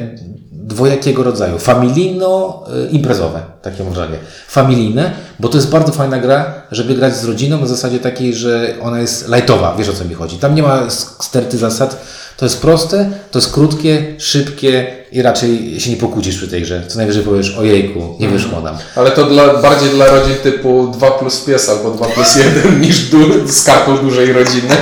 dwojakiego 0.52 1.24
rodzaju. 1.24 1.58
Familijno-imprezowe, 1.58 3.40
takie 3.62 3.84
mam 3.84 3.94
wrażenie. 3.94 4.18
Familijne, 4.48 5.12
bo 5.40 5.50
to 5.50 5.58
jest 5.58 5.70
bardzo 5.70 5.92
fajna 5.92 6.20
gra, 6.20 6.54
żeby 6.72 6.96
grać 6.96 7.16
z 7.16 7.26
rodziną 7.26 7.60
na 7.62 7.68
zasadzie 7.68 8.00
takiej, 8.00 8.34
że 8.34 8.76
ona 8.82 9.00
jest 9.00 9.30
lightowa, 9.30 9.76
wiesz 9.78 9.90
o 9.90 9.94
co 9.94 10.06
mi 10.06 10.16
chodzi. 10.16 10.38
Tam 10.38 10.56
nie 10.56 10.64
ma 10.64 10.90
sterty 11.20 11.58
zasad, 11.58 12.06
to 12.38 12.46
jest 12.46 12.62
proste, 12.62 13.10
to 13.32 13.40
jest 13.40 13.54
krótkie, 13.54 14.16
szybkie 14.18 14.88
i 15.12 15.22
raczej 15.22 15.80
się 15.80 15.90
nie 15.92 15.98
pokłócisz 15.98 16.38
przy 16.38 16.48
tej 16.48 16.62
grze. 16.62 16.84
Co 16.88 16.98
najwyżej 16.98 17.24
powiesz, 17.24 17.58
ojejku, 17.58 18.16
nie 18.20 18.30
wyszło 18.30 18.62
nam. 18.62 18.78
Ale 18.96 19.12
to 19.12 19.26
dla, 19.26 19.62
bardziej 19.62 19.90
dla 19.90 20.06
rodzin 20.06 20.36
typu 20.44 20.88
2 20.88 21.12
plus 21.12 21.40
pies 21.40 21.70
albo 21.70 21.92
2 21.92 22.06
plus 22.06 22.36
1 22.36 22.82
niż 22.82 23.10
du, 23.10 23.48
z 23.48 23.64
kartą 23.64 23.98
dużej 23.98 24.34
rodziny. 24.34 24.76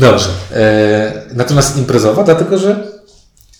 Dobrze. 0.00 0.28
E, 0.52 1.12
natomiast 1.34 1.76
imprezowa, 1.76 2.24
dlatego 2.24 2.58
że 2.58 2.92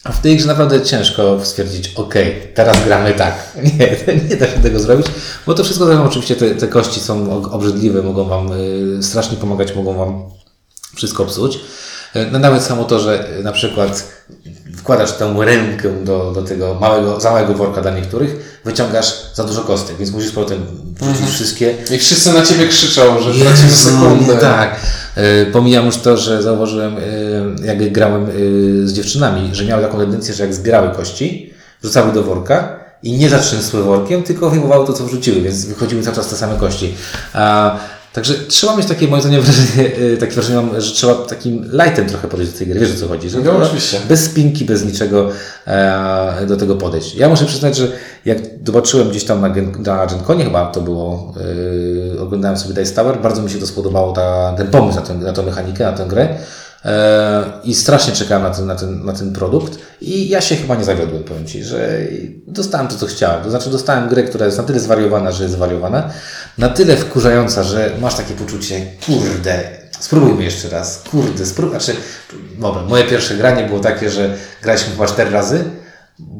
w 0.05 0.21
tej 0.21 0.37
grze 0.37 0.47
naprawdę 0.47 0.83
ciężko 0.83 1.45
stwierdzić, 1.45 1.93
ok, 1.97 2.15
teraz 2.55 2.85
gramy 2.85 3.13
tak. 3.13 3.35
Nie, 3.79 3.97
nie 4.31 4.37
da 4.37 4.47
się 4.47 4.59
tego 4.63 4.81
zrobić, 4.81 5.07
bo 5.47 5.55
to 5.55 5.65
wszystko 5.65 5.85
zależy, 5.85 6.03
oczywiście 6.03 6.37
te, 6.37 6.55
te 6.55 6.69
kości 6.69 7.01
są 7.01 7.43
obrzydliwe, 7.53 8.03
mogą 8.03 8.25
Wam 8.25 8.53
y, 8.53 9.03
strasznie 9.03 9.37
pomagać, 9.37 9.75
mogą 9.75 9.95
Wam 9.95 10.23
wszystko 10.95 11.25
psuć. 11.25 11.61
E, 12.15 12.31
No 12.31 12.39
nawet 12.39 12.63
samo 12.63 12.85
to, 12.85 12.99
że 12.99 13.39
y, 13.39 13.43
na 13.43 13.53
przykład 13.53 14.13
wkładasz 14.77 15.13
tę 15.13 15.35
rękę 15.39 16.05
do, 16.05 16.33
do 16.35 16.43
tego 16.43 16.75
małego, 16.81 17.21
za 17.21 17.31
małego 17.31 17.55
worka 17.55 17.83
dla 17.83 17.91
niektórych, 17.91 18.61
wyciągasz 18.65 19.15
za 19.35 19.45
dużo 19.45 19.61
kostek, 19.61 19.97
więc 19.97 20.11
musisz 20.11 20.33
potem 20.33 20.59
wrzucić 21.01 21.35
wszystkie 21.35 21.75
I 21.95 21.99
wszyscy 21.99 22.33
na 22.33 22.43
Ciebie 22.43 22.69
krzyczą, 22.69 23.21
że 23.21 23.45
tracimy 23.45 23.69
Jezu, 23.69 23.91
sekundę. 23.91 24.37
Tak. 24.37 24.77
E, 25.17 25.47
Pomijam 25.47 25.87
już 25.87 25.97
to, 25.97 26.17
że 26.17 26.43
zauważyłem, 26.43 26.97
e, 26.97 27.67
jak 27.67 27.93
grałem 27.93 28.25
e, 28.25 28.29
z 28.87 28.93
dziewczynami, 28.93 29.51
że 29.53 29.65
miały 29.65 29.83
taką 29.83 29.99
tendencję, 29.99 30.35
że 30.35 30.43
jak 30.43 30.55
zbierały 30.55 30.91
kości, 30.91 31.55
wrzucały 31.83 32.13
do 32.13 32.23
worka 32.23 32.81
i 33.03 33.13
nie 33.13 33.29
zatrzęsły 33.29 33.83
workiem, 33.83 34.23
tylko 34.23 34.51
wyjmowały 34.51 34.87
to, 34.87 34.93
co 34.93 35.05
wrzuciły, 35.05 35.41
więc 35.41 35.65
wychodziły 35.65 36.03
cały 36.03 36.17
czas 36.17 36.29
te 36.29 36.37
same 36.37 36.57
kości. 36.57 36.95
A, 37.33 37.77
także 38.13 38.35
trzeba 38.35 38.77
mieć 38.77 38.87
takie, 38.87 39.09
moim 39.09 39.23
zdaniem, 39.23 39.43
wrażenie, 39.43 39.91
e, 40.15 40.17
takie 40.17 40.33
wrażenie 40.33 40.57
mam, 40.57 40.81
że 40.81 40.93
trzeba 40.93 41.15
takim 41.15 41.71
lightem 41.73 42.07
trochę 42.09 42.29
podejść 42.29 42.53
do 42.53 42.59
tej 42.59 42.67
gry. 42.67 42.81
Wiesz 42.81 42.93
o 42.93 43.01
co 43.01 43.09
chodzi? 43.09 43.31
Że 43.31 43.41
No, 43.41 43.57
oczywiście. 43.57 43.99
Bez 44.09 44.25
spinki, 44.25 44.65
bez 44.65 44.85
niczego 44.85 45.29
e, 45.67 46.47
do 46.47 46.57
tego 46.57 46.77
podejść. 46.77 47.15
Ja 47.15 47.29
muszę 47.29 47.45
przyznać, 47.45 47.77
że 47.77 47.89
jak 48.25 48.39
zobaczyłem 48.67 49.09
gdzieś 49.09 49.25
tam 49.25 49.41
na, 49.41 49.49
na 49.79 50.07
GenConie 50.07 50.45
chyba 50.45 50.67
to 50.67 50.81
było, 50.81 51.35
yy, 52.15 52.21
oglądałem 52.21 52.57
sobie 52.57 52.75
Dice 52.75 52.95
Tower, 52.95 53.21
bardzo 53.21 53.43
mi 53.43 53.51
się 53.51 53.59
to 53.59 53.67
spodobało, 53.67 54.13
ta, 54.13 54.55
ten 54.57 54.67
pomysł 54.67 55.01
na, 55.01 55.07
tę 55.07 55.15
na 55.15 55.33
tą 55.33 55.43
mechanikę, 55.43 55.85
na 55.85 55.93
tę 55.93 56.07
grę 56.07 56.23
e, 56.23 56.37
i 57.65 57.75
strasznie 57.75 58.15
czekałem 58.15 58.43
na 58.43 58.51
ten, 58.51 58.67
na, 58.67 58.75
ten, 58.75 59.05
na 59.05 59.13
ten 59.13 59.33
produkt 59.33 59.79
i 60.01 60.29
ja 60.29 60.41
się 60.41 60.57
chyba 60.57 60.75
nie 60.75 60.85
zawiodłem, 60.85 61.25
powiem 61.25 61.47
Ci, 61.47 61.65
że 61.65 61.99
dostałem 62.47 62.89
to, 62.89 62.97
co 62.97 63.07
chciałem. 63.07 63.45
To 63.45 63.51
znaczy 63.51 63.71
dostałem 63.71 64.09
grę, 64.09 64.23
która 64.23 64.47
jest 64.47 64.59
na 64.59 64.65
tyle 64.65 64.81
zwariowana, 64.81 65.33
że 65.33 65.43
jest 65.43 65.55
zwariowana, 65.55 66.11
na 66.59 66.69
tyle 66.69 66.97
wkurzająca, 66.97 67.63
że 67.63 67.91
masz 68.01 68.15
takie 68.15 68.35
poczucie, 68.35 68.87
kurde, 69.07 69.61
spróbujmy 70.01 70.45
jeszcze 70.45 70.69
raz, 70.69 71.03
kurde, 71.11 71.47
spróbuj, 71.47 71.81
znaczy, 71.81 71.97
moje 72.89 73.05
pierwsze 73.05 73.35
granie 73.35 73.65
było 73.65 73.81
takie, 73.81 74.11
że 74.11 74.37
graliśmy 74.63 74.93
chyba 74.93 75.07
cztery 75.07 75.31
razy, 75.31 75.65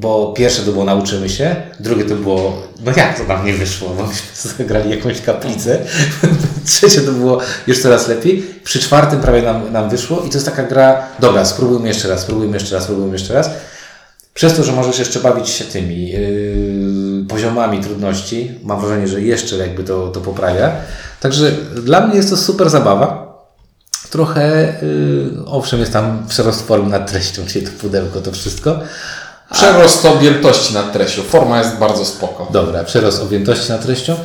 bo 0.03 0.33
pierwsze 0.37 0.63
to 0.63 0.73
było 0.73 0.85
nauczymy 0.85 1.29
się, 1.29 1.57
drugie 1.81 2.05
to 2.05 2.15
było, 2.15 2.63
no 2.85 2.93
jak 2.97 3.19
to 3.19 3.25
nam 3.25 3.47
nie 3.47 3.55
wyszło, 3.55 3.89
bo 3.89 4.09
zagrali 4.35 4.91
jakąś 4.97 5.21
kaplicę, 5.21 5.79
trzecie 6.67 7.01
to 7.01 7.13
było 7.13 7.39
już 7.67 7.83
coraz 7.83 8.09
lepiej, 8.09 8.45
przy 8.65 8.79
czwartym 8.79 9.21
prawie 9.21 9.43
nam, 9.43 9.73
nam 9.73 9.91
wyszło 9.91 10.23
i 10.27 10.29
to 10.29 10.35
jest 10.35 10.47
taka 10.47 10.63
gra, 10.63 11.07
dobra, 11.19 11.45
spróbujmy 11.45 11.89
jeszcze 11.89 12.09
raz, 12.09 12.21
spróbujmy 12.21 12.57
jeszcze 12.57 12.75
raz, 12.75 12.85
spróbujmy 12.85 13.13
jeszcze 13.13 13.35
raz. 13.35 13.51
Przez 14.35 14.57
to, 14.57 14.65
że 14.65 14.73
możesz 14.73 14.99
jeszcze 14.99 15.21
bawić 15.21 15.49
się 15.49 15.65
tymi 15.65 16.09
yy, 16.09 17.25
poziomami 17.29 17.81
trudności, 17.81 18.59
mam 18.63 18.81
wrażenie, 18.81 19.09
że 19.09 19.21
jeszcze 19.21 19.57
jakby 19.57 19.85
to, 19.85 20.09
to 20.09 20.21
poprawia. 20.21 20.73
Także 21.21 21.53
dla 21.83 22.07
mnie 22.07 22.17
jest 22.17 22.31
to 22.31 22.37
super 22.37 22.71
zabawa. 22.71 23.33
Trochę, 24.11 24.75
yy, 24.83 25.47
owszem, 25.47 25.81
jest 25.81 25.93
tam 25.93 26.27
przerost 26.29 26.67
formy 26.67 26.91
nad 26.91 27.11
treścią, 27.11 27.43
czyli 27.47 27.67
to 27.67 27.73
pudełko, 27.81 28.21
to 28.21 28.33
wszystko. 28.33 28.81
Przerost 29.53 30.05
objętości 30.05 30.75
nad 30.75 30.93
treścią. 30.93 31.23
Forma 31.23 31.59
jest 31.59 31.77
bardzo 31.77 32.05
spoko. 32.05 32.49
Dobra, 32.51 32.85
przerost 32.85 33.23
objętości 33.23 33.73
nad 33.73 33.83
treścią. 33.83 34.17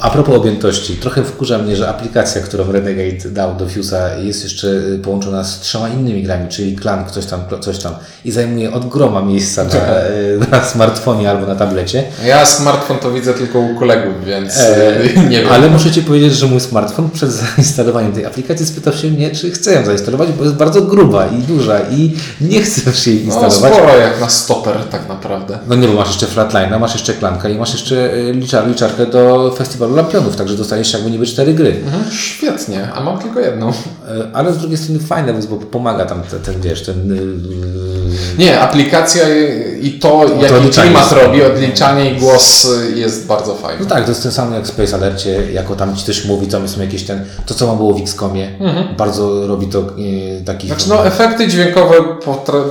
A 0.00 0.10
propos 0.10 0.36
objętości, 0.36 0.96
trochę 0.96 1.24
wkurza 1.24 1.58
mnie, 1.58 1.76
że 1.76 1.88
aplikacja, 1.88 2.42
którą 2.42 2.72
Renegade 2.72 3.30
dał 3.30 3.54
do 3.54 3.66
Fuse'a 3.66 4.24
jest 4.24 4.42
jeszcze 4.42 4.68
y, 4.68 4.98
połączona 5.04 5.44
z 5.44 5.60
trzema 5.60 5.88
innymi 5.88 6.22
grami, 6.22 6.48
czyli 6.48 6.76
Clan, 6.76 7.04
coś 7.10 7.26
tam, 7.26 7.40
coś 7.60 7.78
tam 7.78 7.94
i 8.24 8.30
zajmuje 8.30 8.72
od 8.72 8.88
groma 8.88 9.22
miejsca 9.22 9.64
na, 9.64 9.70
y, 9.74 10.50
na 10.50 10.64
smartfonie 10.64 11.30
albo 11.30 11.46
na 11.46 11.54
tablecie. 11.54 12.04
Ja 12.26 12.46
smartfon 12.46 12.98
to 12.98 13.10
widzę 13.10 13.34
tylko 13.34 13.58
u 13.58 13.74
kolegów, 13.74 14.24
więc 14.24 14.58
E, 14.58 14.96
nie 15.30 15.40
wiem. 15.40 15.52
Ale 15.52 15.70
muszę 15.70 15.90
Ci 15.90 16.02
powiedzieć, 16.02 16.32
że 16.34 16.46
mój 16.46 16.60
smartfon 16.60 17.10
przed 17.10 17.30
zainstalowaniem 17.56 18.12
tej 18.12 18.26
aplikacji 18.26 18.66
spytał 18.66 18.92
się 18.92 19.08
mnie, 19.08 19.30
czy 19.30 19.50
chcę 19.50 19.74
ją 19.74 19.84
zainstalować, 19.84 20.28
bo 20.32 20.44
jest 20.44 20.56
bardzo 20.56 20.82
gruba 20.82 21.26
i 21.26 21.42
duża 21.42 21.80
i 21.90 22.16
nie 22.40 22.62
chcę 22.62 22.90
już 22.90 23.06
jej 23.06 23.16
no, 23.16 23.24
instalować. 23.24 23.74
sporo 23.74 23.96
jak 23.96 24.20
na 24.20 24.28
stoper 24.28 24.76
tak 24.90 25.08
naprawdę. 25.08 25.58
No 25.68 25.74
nie, 25.74 25.88
bo 25.88 25.94
masz 25.94 26.08
jeszcze 26.08 26.26
Flatline'a, 26.26 26.80
masz 26.80 26.92
jeszcze 26.94 27.12
Klanka 27.12 27.48
i 27.48 27.58
masz 27.58 27.72
jeszcze 27.72 28.14
y, 28.14 28.32
liczar, 28.32 28.68
liczarkę 28.68 29.06
do 29.06 29.53
Festiwalu 29.56 29.96
Lampionów, 29.96 30.36
także 30.36 30.54
dostajesz 30.56 30.92
jakby 30.92 31.10
niby 31.10 31.26
cztery 31.26 31.54
gry. 31.54 31.76
Mhm, 31.84 32.04
świetnie, 32.12 32.88
a 32.94 33.00
mam 33.00 33.18
tylko 33.18 33.40
jedną. 33.40 33.70
Y, 33.70 33.72
Ale 34.32 34.52
z 34.52 34.58
drugiej 34.58 34.78
strony 34.78 35.00
fajne, 35.00 35.32
bo 35.50 35.56
pomaga 35.56 36.04
tam 36.04 36.22
ten, 36.22 36.40
ten 36.40 36.60
wiesz, 36.60 36.82
ten... 36.82 37.12
y, 37.12 38.38
Nie, 38.38 38.60
aplikacja 38.60 39.22
i 39.82 39.92
to, 39.92 40.26
jaki 40.42 40.54
odliczanie 40.54 40.90
klimat 40.90 41.12
robi, 41.12 41.42
odliczanie 41.42 42.10
i 42.10 42.16
głos 42.16 42.66
jest 42.94 43.26
bardzo 43.26 43.54
fajny. 43.54 43.80
No 43.84 43.88
tak, 43.90 44.04
to 44.04 44.10
jest 44.10 44.22
ten 44.22 44.32
sam 44.32 44.54
jak 44.54 44.66
Space 44.66 44.96
Alercie, 44.96 45.52
jako 45.52 45.76
tam 45.76 45.96
ci 45.96 46.04
też 46.04 46.24
mówi, 46.24 46.46
tam 46.46 46.68
są 46.68 46.80
jakieś 46.80 47.02
ten, 47.02 47.24
to 47.46 47.54
co 47.54 47.66
ma 47.66 47.74
było 47.74 47.94
w 47.94 48.00
XCOMie, 48.02 48.58
bardzo 48.98 49.46
robi 49.46 49.66
to 49.66 49.78
y, 49.98 50.42
taki... 50.46 50.66
Znaczy 50.66 50.88
no, 50.88 51.06
efekty 51.06 51.48
dźwiękowe 51.48 51.94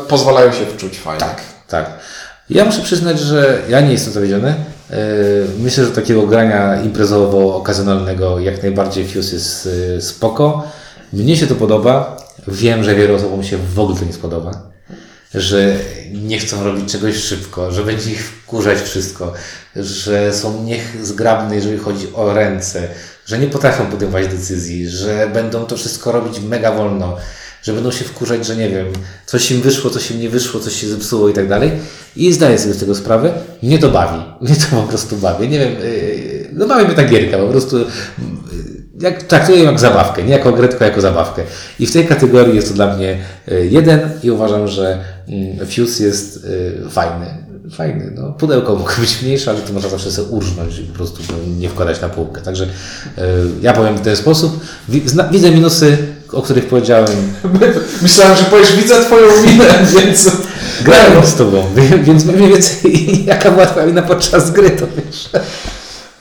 pozwalają 0.07 0.51
się 0.51 0.65
wczuć 0.65 0.99
fajnie. 0.99 1.19
Tak, 1.19 1.41
tak. 1.67 1.89
Ja 2.49 2.65
muszę 2.65 2.81
przyznać, 2.81 3.19
że 3.19 3.61
ja 3.69 3.81
nie 3.81 3.91
jestem 3.91 4.13
zawiedziony. 4.13 4.53
Yy, 4.93 5.63
Myślę, 5.63 5.85
że 5.85 5.91
takiego 5.91 6.27
grania 6.27 6.83
imprezowo-okazjonalnego 6.83 8.39
jak 8.39 8.61
najbardziej 8.61 9.07
Fuse 9.07 9.35
jest 9.35 9.65
yy, 9.65 10.01
spoko. 10.01 10.67
Mnie 11.13 11.37
się 11.37 11.47
to 11.47 11.55
podoba. 11.55 12.17
Wiem, 12.47 12.83
że 12.83 12.95
wielu 12.95 13.15
osobom 13.15 13.43
się 13.43 13.57
w 13.57 13.79
ogóle 13.79 13.99
to 13.99 14.05
nie 14.05 14.13
spodoba. 14.13 14.51
Że 15.33 15.75
nie 16.13 16.39
chcą 16.39 16.63
robić 16.63 16.91
czegoś 16.91 17.15
szybko, 17.15 17.71
że 17.71 17.83
będzie 17.83 18.11
ich 18.11 18.25
wkurzać 18.25 18.81
wszystko, 18.81 19.33
że 19.75 20.33
są 20.33 20.63
niezgrabne, 20.63 21.55
jeżeli 21.55 21.77
chodzi 21.77 22.07
o 22.13 22.33
ręce, 22.33 22.87
że 23.25 23.39
nie 23.39 23.47
potrafią 23.47 23.85
podejmować 23.85 24.27
decyzji, 24.27 24.89
że 24.89 25.29
będą 25.33 25.65
to 25.65 25.77
wszystko 25.77 26.11
robić 26.11 26.39
mega 26.39 26.71
wolno, 26.71 27.17
że 27.63 27.73
będą 27.73 27.91
się 27.91 28.05
wkurzać, 28.05 28.45
że 28.45 28.55
nie 28.55 28.69
wiem, 28.69 28.87
coś 29.25 29.51
im 29.51 29.61
wyszło, 29.61 29.89
coś 29.89 30.11
im 30.11 30.19
nie 30.19 30.29
wyszło, 30.29 30.59
coś 30.59 30.73
się 30.73 30.87
zepsuło 30.87 31.29
i 31.29 31.33
tak 31.33 31.49
dalej. 31.49 31.71
I 32.15 32.33
zdaję 32.33 32.59
sobie 32.59 32.73
z 32.73 32.79
tego 32.79 32.95
sprawę. 32.95 33.33
Mnie 33.63 33.79
to 33.79 33.89
bawi. 33.89 34.23
Mnie 34.41 34.55
to 34.55 34.75
po 34.75 34.87
prostu 34.87 35.17
bawi. 35.17 35.49
Nie 35.49 35.59
wiem, 35.59 35.71
yy, 35.71 36.49
no 36.53 36.67
bawi 36.67 36.85
mnie 36.85 36.95
ta 36.95 37.03
gierka, 37.03 37.37
po 37.37 37.47
prostu 37.47 37.79
yy, 37.79 37.85
jak, 38.99 39.23
traktuję 39.23 39.59
ją 39.59 39.65
jak 39.65 39.79
zabawkę, 39.79 40.23
nie 40.23 40.31
jako 40.31 40.51
grę, 40.51 40.67
tylko 40.67 40.85
jako 40.85 41.01
zabawkę. 41.01 41.43
I 41.79 41.87
w 41.87 41.91
tej 41.91 42.07
kategorii 42.07 42.55
jest 42.55 42.67
to 42.67 42.73
dla 42.73 42.95
mnie 42.95 43.17
yy, 43.47 43.67
jeden 43.67 44.09
i 44.23 44.31
uważam, 44.31 44.67
że 44.67 44.99
yy, 45.27 45.65
Fuse 45.65 46.03
jest 46.03 46.45
yy, 46.83 46.89
fajny. 46.89 47.43
Fajny, 47.71 48.11
no. 48.15 48.31
Pudełko 48.31 48.75
mogło 48.75 48.95
być 48.99 49.21
mniejsze, 49.21 49.51
ale 49.51 49.59
to 49.59 49.73
można 49.73 49.89
zawsze 49.89 50.11
sobie 50.11 50.27
urżnąć 50.27 50.79
i 50.79 50.83
po 50.83 50.93
prostu 50.93 51.33
go 51.33 51.33
nie 51.59 51.69
wkładać 51.69 52.01
na 52.01 52.09
półkę. 52.09 52.41
Także 52.41 52.65
yy, 52.65 53.23
ja 53.61 53.73
powiem 53.73 53.97
w 53.97 54.01
ten 54.01 54.15
sposób. 54.15 54.59
Widzę 55.31 55.51
minusy, 55.51 55.97
o 56.33 56.41
których 56.41 56.65
powiedziałem 56.65 57.33
Myślałem, 58.01 58.37
że 58.37 58.43
powiesz, 58.43 58.75
widzę 58.75 59.05
twoją 59.05 59.27
minę, 59.45 59.65
więc... 59.95 60.31
Grałem 60.81 61.25
z 61.25 61.35
tobą, 61.35 61.65
więc 62.03 62.25
mniej 62.25 62.49
więcej 62.49 63.07
jaka 63.25 63.51
była 63.51 63.65
twoja 63.65 63.85
wina 63.85 64.01
podczas 64.01 64.51
gry, 64.51 64.69
to 64.69 64.85
wiesz. 64.87 65.29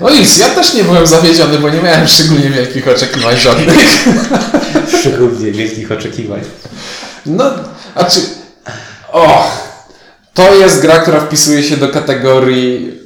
No 0.01 0.11
nic, 0.11 0.39
ja 0.39 0.49
też 0.49 0.75
nie 0.75 0.85
byłem 0.85 1.07
zawiedziony, 1.07 1.59
bo 1.59 1.71
nie 1.71 1.83
miałem 1.83 2.09
szczególnie 2.09 2.51
wielkich 2.51 2.89
oczekiwań 2.89 3.37
żadnych. 3.37 4.05
Szczególnie 5.01 5.53
wielkich 5.53 5.93
oczekiwań. 5.93 6.41
No, 7.27 7.51
znaczy, 7.97 8.21
och, 9.13 9.73
to 10.35 10.55
jest 10.55 10.81
gra, 10.81 10.99
która 10.99 11.21
wpisuje 11.21 11.63
się 11.63 11.77
do 11.77 11.89
kategorii, 11.89 13.02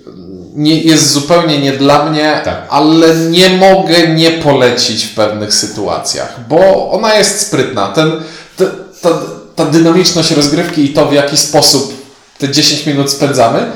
nie, 0.56 0.80
jest 0.80 1.12
zupełnie 1.12 1.58
nie 1.58 1.72
dla 1.72 2.04
mnie, 2.10 2.40
Tak. 2.44 2.66
ale 2.68 3.14
nie 3.14 3.48
mogę 3.50 4.08
nie 4.08 4.30
polecić 4.30 5.04
w 5.04 5.14
pewnych 5.14 5.54
sytuacjach, 5.54 6.40
bo 6.48 6.90
ona 6.90 7.14
jest 7.14 7.40
sprytna. 7.40 7.88
Ten, 7.88 8.12
ta, 8.56 8.64
ta, 9.02 9.18
ta 9.56 9.64
dynamiczność 9.64 10.30
rozgrywki 10.30 10.84
i 10.84 10.88
to, 10.88 11.06
w 11.06 11.12
jaki 11.12 11.36
sposób 11.36 11.92
te 12.38 12.48
10 12.50 12.86
minut 12.86 13.10
spędzamy, 13.10 13.66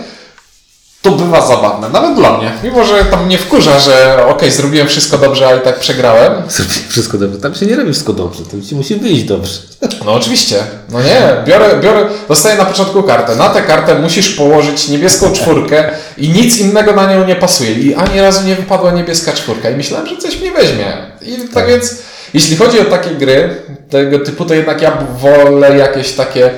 to 1.02 1.10
bywa 1.10 1.46
zabawne, 1.46 1.88
nawet 1.88 2.14
dla 2.14 2.38
mnie. 2.38 2.52
Mimo, 2.64 2.84
że 2.84 3.04
tam 3.04 3.26
mnie 3.26 3.38
wkurza, 3.38 3.78
że 3.78 4.26
okej, 4.28 4.50
zrobiłem 4.50 4.88
wszystko 4.88 5.18
dobrze, 5.18 5.46
a 5.48 5.56
i 5.56 5.60
tak 5.60 5.78
przegrałem, 5.78 6.32
Zrobię 6.48 6.70
wszystko 6.88 7.18
dobrze. 7.18 7.38
Tam 7.38 7.54
się 7.54 7.66
nie 7.66 7.76
robi 7.76 7.92
wszystko 7.92 8.12
dobrze, 8.12 8.42
to 8.44 8.68
ci 8.68 8.74
musi 8.74 8.96
wyjść 8.96 9.22
dobrze. 9.22 9.58
No 10.04 10.12
oczywiście. 10.12 10.56
No 10.90 11.02
nie, 11.02 11.22
biorę, 11.44 11.80
biorę, 11.80 12.06
dostaję 12.28 12.58
na 12.58 12.64
początku 12.64 13.02
kartę. 13.02 13.36
Na 13.36 13.48
tę 13.48 13.62
kartę 13.62 13.94
musisz 13.94 14.28
położyć 14.30 14.88
niebieską 14.88 15.32
czwórkę 15.32 15.90
i 16.18 16.28
nic 16.28 16.58
innego 16.58 16.92
na 16.92 17.12
nią 17.12 17.26
nie 17.26 17.36
pasuje. 17.36 17.72
I 17.72 17.94
ani 17.94 18.20
razu 18.20 18.46
nie 18.46 18.54
wypadła 18.54 18.90
niebieska 18.90 19.32
czwórka. 19.32 19.70
I 19.70 19.76
myślałem, 19.76 20.06
że 20.06 20.16
coś 20.16 20.40
mnie 20.40 20.52
weźmie. 20.52 20.92
I 21.22 21.36
tak, 21.36 21.50
Tak. 21.54 21.66
więc, 21.66 21.94
jeśli 22.34 22.56
chodzi 22.56 22.80
o 22.80 22.84
takie 22.84 23.10
gry 23.10 23.56
tego 23.90 24.18
typu, 24.18 24.44
to 24.44 24.54
jednak 24.54 24.82
ja 24.82 24.92
wolę 25.20 25.76
jakieś 25.78 26.12
takie, 26.12 26.50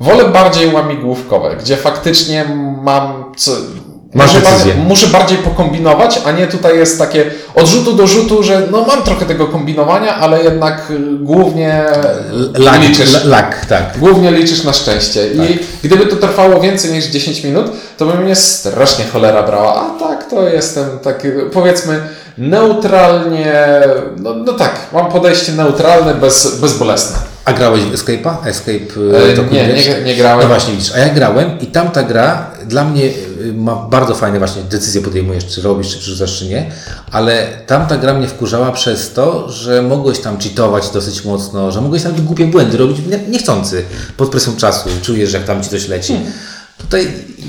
wolę 0.00 0.24
bardziej 0.24 0.72
łamigłówkowe, 0.74 1.56
gdzie 1.56 1.76
faktycznie 1.76 2.44
mam 2.82 3.24
co, 3.36 3.50
Masz 4.14 4.26
muszę, 4.34 4.40
decyzję. 4.40 4.66
bardziej, 4.74 4.88
muszę 4.88 5.06
bardziej 5.06 5.38
pokombinować, 5.38 6.20
a 6.26 6.32
nie 6.32 6.46
tutaj 6.46 6.78
jest 6.78 6.98
takie 6.98 7.30
od 7.54 7.66
rzutu 7.66 7.92
do 7.92 8.06
rzutu, 8.06 8.42
że 8.42 8.62
no 8.70 8.84
mam 8.84 9.02
trochę 9.02 9.26
tego 9.26 9.46
kombinowania, 9.46 10.14
ale 10.16 10.42
jednak 10.42 10.90
y, 10.90 10.98
głównie 11.20 11.84
Lag, 12.58 12.80
liczysz. 12.80 13.14
la- 13.14 13.24
lag 13.24 13.66
tak. 13.66 13.98
Głównie 13.98 14.30
liczysz 14.30 14.64
na 14.64 14.72
szczęście. 14.72 15.26
I 15.26 15.58
gdyby 15.84 16.06
to 16.06 16.16
trwało 16.16 16.60
więcej 16.60 16.92
niż 16.92 17.04
10 17.04 17.44
minut, 17.44 17.66
to 17.98 18.06
by 18.06 18.14
mnie 18.14 18.36
strasznie 18.36 19.04
cholera 19.04 19.42
brała. 19.42 19.74
A 19.74 19.98
tak, 20.00 20.30
to 20.30 20.48
jestem 20.48 20.98
taki, 20.98 21.28
powiedzmy, 21.52 22.00
neutralnie. 22.38 23.54
No, 24.16 24.34
no 24.34 24.52
tak, 24.52 24.72
mam 24.92 25.06
podejście 25.12 25.52
neutralne, 25.52 26.14
bez, 26.14 26.60
bezbolesne. 26.60 27.16
A 27.46 27.52
grałeś 27.52 27.82
w 27.82 27.92
Escape'a? 27.94 28.34
Escape 28.46 29.16
E, 29.18 29.32
e, 29.32 29.36
to 29.36 29.42
nie, 29.42 29.66
nie, 29.68 30.02
nie 30.04 30.16
grałem. 30.16 30.40
No 30.40 30.46
właśnie, 30.48 30.74
widzisz, 30.74 30.92
a 30.94 30.98
ja 30.98 31.08
grałem 31.08 31.60
i 31.60 31.66
tamta 31.66 32.02
gra 32.02 32.50
dla 32.66 32.84
mnie 32.84 33.02
y, 33.04 33.52
ma 33.56 33.74
bardzo 33.76 34.14
fajne 34.14 34.38
właśnie 34.38 34.62
decyzje 34.62 35.00
podejmujesz, 35.02 35.46
czy 35.46 35.62
robisz, 35.62 35.88
czy 35.88 35.98
przerzucasz, 35.98 36.38
czy 36.38 36.46
nie, 36.46 36.70
ale 37.12 37.46
tamta 37.66 37.96
gra 37.96 38.14
mnie 38.14 38.28
wkurzała 38.28 38.72
przez 38.72 39.12
to, 39.12 39.50
że 39.50 39.82
mogłeś 39.82 40.18
tam 40.18 40.38
cheatować 40.38 40.90
dosyć 40.90 41.24
mocno, 41.24 41.72
że 41.72 41.80
mogłeś 41.80 42.02
tam 42.02 42.12
głupie 42.12 42.46
błędy 42.46 42.76
robić 42.76 42.98
nie- 43.10 43.28
niechcący, 43.28 43.84
pod 44.16 44.28
presją 44.30 44.56
czasu, 44.56 44.88
czujesz, 45.02 45.32
jak 45.32 45.44
tam 45.44 45.62
ci 45.62 45.70
coś 45.70 45.88
leci. 45.88 46.20
Tutaj 46.78 47.08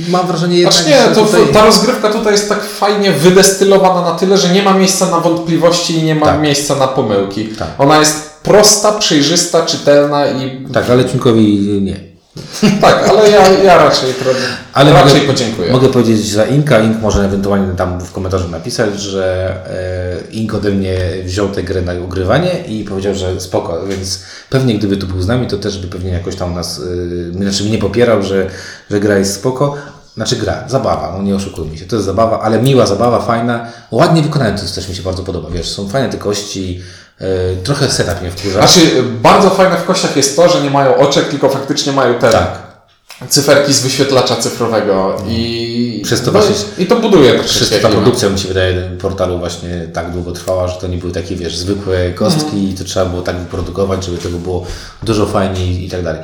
mam 0.10 0.28
wrażenie 0.28 0.56
jednak, 0.58 0.74
Znaczy 0.74 0.90
nie, 0.90 1.16
to, 1.16 1.26
tutaj... 1.26 1.42
ta 1.54 1.66
rozgrywka 1.66 2.10
tutaj 2.10 2.32
jest 2.34 2.50
tak 2.50 2.64
fajnie 2.64 3.12
wydestylowana 3.12 4.02
na 4.02 4.12
tyle, 4.12 4.38
że 4.38 4.50
nie 4.54 4.64
ma 4.64 4.74
miejsca 4.74 5.06
na 5.06 5.20
wątpliwości 5.20 5.94
i 5.98 6.04
nie 6.04 6.16
ma 6.16 6.26
Tak. 6.26 6.42
miejsca 6.42 6.76
na 6.76 6.88
pomyłki. 6.88 7.46
Tak. 7.48 7.68
Ona 7.78 7.98
jest 8.00 8.27
prosta, 8.48 8.92
przejrzysta, 8.92 9.66
czytelna 9.66 10.28
i 10.28 10.68
Tak, 10.74 10.90
ale 10.90 11.06
Ciunkowi 11.06 11.82
nie. 11.82 12.08
tak, 12.82 13.10
ale 13.10 13.30
ja, 13.30 13.50
ja 13.50 13.78
raczej, 13.78 14.14
Ale 14.74 14.94
raczej 14.94 15.22
mogę, 15.22 15.34
podziękuję. 15.34 15.72
Mogę 15.72 15.90
powiedzieć 15.90 16.32
za 16.32 16.46
Inka. 16.46 16.80
Ink 16.80 17.02
może 17.02 17.26
ewentualnie 17.26 17.76
tam 17.76 18.00
w 18.00 18.12
komentarzu 18.12 18.50
napisać, 18.50 19.02
że 19.02 19.56
e, 20.30 20.32
Ink 20.32 20.54
ode 20.54 20.72
mnie 20.72 20.98
wziął 21.24 21.50
tę 21.50 21.64
grę 21.64 21.82
na 21.82 21.94
ogrywanie 21.94 22.52
i 22.68 22.84
powiedział, 22.84 23.16
że 23.16 23.42
spoko, 23.42 23.86
więc 23.88 24.22
pewnie 24.50 24.78
gdyby 24.78 24.98
tu 24.98 25.08
był 25.08 25.22
z 25.22 25.28
nami, 25.28 25.48
to 25.48 25.58
też 25.58 25.78
by 25.78 25.88
pewnie 25.88 26.12
jakoś 26.12 26.36
tam 26.36 26.54
nas, 26.54 26.82
e, 27.30 27.34
znaczy 27.34 27.64
mnie 27.64 27.78
popierał, 27.78 28.24
że, 28.24 28.48
że 28.92 29.00
gra 29.00 29.18
jest 29.18 29.34
spoko. 29.34 29.76
Znaczy 30.16 30.36
gra, 30.36 30.64
zabawa, 30.68 31.14
no 31.18 31.24
nie 31.24 31.36
oszukujmy 31.36 31.78
się, 31.78 31.86
to 31.86 31.96
jest 31.96 32.06
zabawa, 32.06 32.42
ale 32.42 32.62
miła 32.62 32.86
zabawa, 32.86 33.20
fajna, 33.20 33.68
ładnie 33.92 34.22
wykonana, 34.22 34.58
to 34.58 34.64
jest 34.64 34.76
też 34.76 34.90
mi 34.90 34.96
się 34.96 35.04
bardzo 35.04 35.24
podoba, 35.24 35.50
wiesz, 35.50 35.70
są 35.70 35.90
fajne 35.90 36.10
te 36.10 36.18
kości, 36.18 36.82
trochę 37.64 37.92
setup 37.92 38.22
mnie 38.22 38.32
wkurza. 38.32 38.68
Znaczy, 38.68 39.04
bardzo 39.22 39.50
fajne 39.50 39.78
w 39.78 39.86
kościach 39.86 40.18
jest 40.18 40.36
to, 40.36 40.50
że 40.50 40.62
nie 40.62 40.70
mają 40.70 40.98
oczek, 40.98 41.30
tylko 41.30 41.50
faktycznie 41.50 41.94
mają 41.94 42.14
te 42.14 42.32
tak, 42.32 42.68
cyferki 43.30 43.74
z 43.74 43.80
wyświetlacza 43.80 44.36
cyfrowego 44.36 45.18
i, 45.28 46.02
Przez 46.06 46.22
to 46.22 46.32
no, 46.32 46.32
właśnie- 46.32 46.84
i 46.84 46.88
to 46.88 46.96
buduje 46.96 47.40
Przez 47.40 47.70
to 47.70 47.80
ta 47.80 47.90
produkcja 47.90 48.30
mi 48.30 48.40
się 48.40 48.48
wydaje 48.48 48.90
portalu 49.02 49.40
właśnie 49.40 49.88
tak 49.94 50.12
długo 50.12 50.32
trwała, 50.32 50.68
że 50.68 50.80
to 50.82 50.88
nie 50.88 50.98
były 50.98 51.14
takie, 51.14 51.36
wiesz, 51.36 51.58
zwykłe 51.58 52.12
kostki 52.12 52.70
i 52.70 52.74
to 52.74 52.84
trzeba 52.84 53.06
było 53.06 53.22
tak 53.22 53.38
wyprodukować, 53.38 54.06
żeby 54.06 54.18
tego 54.18 54.38
było 54.38 54.66
dużo 55.04 55.26
fajniej 55.26 55.86
i 55.86 55.90
tak 55.90 56.04
dalej. 56.04 56.22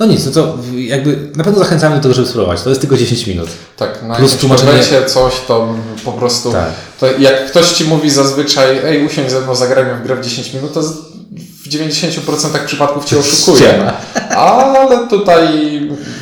No 0.00 0.06
nic, 0.06 0.26
no 0.26 0.32
to 0.32 0.58
jakby 0.76 1.30
na 1.36 1.44
pewno 1.44 1.58
zachęcamy 1.58 1.96
do 1.96 2.02
tego, 2.02 2.14
żeby 2.14 2.28
spróbować. 2.28 2.62
To 2.62 2.68
jest 2.68 2.80
tylko 2.80 2.96
10 2.96 3.26
minut. 3.26 3.48
Tak, 3.76 4.02
na 4.02 4.14
Plus 4.14 4.36
tłumaczenie- 4.36 5.06
coś, 5.06 5.34
to 5.48 5.74
po 6.04 6.12
prostu... 6.12 6.52
Tak. 6.52 6.70
To 7.00 7.06
jak 7.18 7.46
ktoś 7.46 7.72
Ci 7.72 7.84
mówi 7.84 8.10
zazwyczaj, 8.10 8.78
ej, 8.84 9.06
usiądź 9.06 9.30
ze 9.30 9.40
mną, 9.40 9.54
zagrajmy 9.54 9.94
w 9.94 10.02
grę 10.02 10.16
w 10.16 10.20
10 10.24 10.54
minut, 10.54 10.74
to 10.74 10.82
w 11.64 11.68
90% 11.68 12.64
przypadków 12.66 13.04
Cię 13.04 13.18
oszukuje. 13.18 13.92
Ale 14.36 15.08
tutaj 15.08 15.48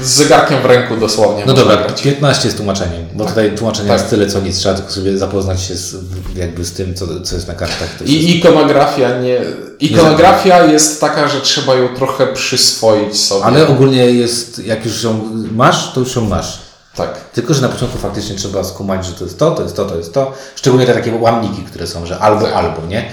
z 0.03 0.07
zegarkiem 0.07 0.63
w 0.63 0.65
ręku 0.65 0.97
dosłownie 0.97 1.45
No 1.47 1.53
dobra, 1.53 1.77
grać. 1.77 2.03
15 2.03 2.51
z 2.51 2.55
tłumaczeniem, 2.55 3.07
bo 3.15 3.25
tutaj 3.25 3.55
tłumaczenia 3.55 3.89
Tak. 3.89 3.99
jest 3.99 4.11
tyle 4.11 4.27
co 4.27 4.41
nic, 4.41 4.59
trzeba 4.59 4.75
tylko 4.75 4.91
sobie 4.93 5.19
zapoznać 5.19 5.63
się 5.63 5.75
z, 5.75 5.97
jakby 6.37 6.65
z 6.65 6.73
tym, 6.73 6.95
co, 6.95 7.07
co 7.21 7.35
jest 7.35 7.49
na 7.49 7.55
kartach. 7.55 7.89
To 7.99 8.05
jest 8.05 8.15
I 8.15 8.39
ikonografia 8.39 9.19
nie... 9.19 9.41
Ikonografia 9.81 10.65
jest 10.65 11.01
taka, 11.01 11.29
że 11.29 11.41
trzeba 11.41 11.75
ją 11.75 11.89
trochę 11.89 12.27
przyswoić 12.27 13.21
sobie. 13.21 13.45
Ale 13.45 13.69
ogólnie 13.69 14.07
jest, 14.11 14.59
jak 14.67 14.85
już 14.85 15.03
ją 15.03 15.21
masz, 15.53 15.93
to 15.93 16.01
już 16.01 16.17
ją 16.17 16.23
masz. 16.25 16.59
Tak. 16.97 17.21
Tylko, 17.33 17.55
że 17.55 17.63
na 17.63 17.69
początku 17.69 17.99
faktycznie 17.99 18.37
trzeba 18.37 18.65
skumać, 18.65 19.07
że 19.07 19.13
to 19.13 19.25
jest 19.25 19.39
to, 19.39 19.51
to 19.51 19.63
jest 19.63 19.77
to, 19.77 19.85
to 19.85 19.97
jest 19.97 20.15
to. 20.15 20.33
Szczególnie 20.57 20.87
te 20.87 20.95
takie 20.95 21.15
łamniki, 21.15 21.63
które 21.63 21.87
są, 21.87 22.07
że 22.07 22.19
albo, 22.19 22.45
Tak. 22.45 22.55
albo, 22.55 22.87
nie? 22.89 23.11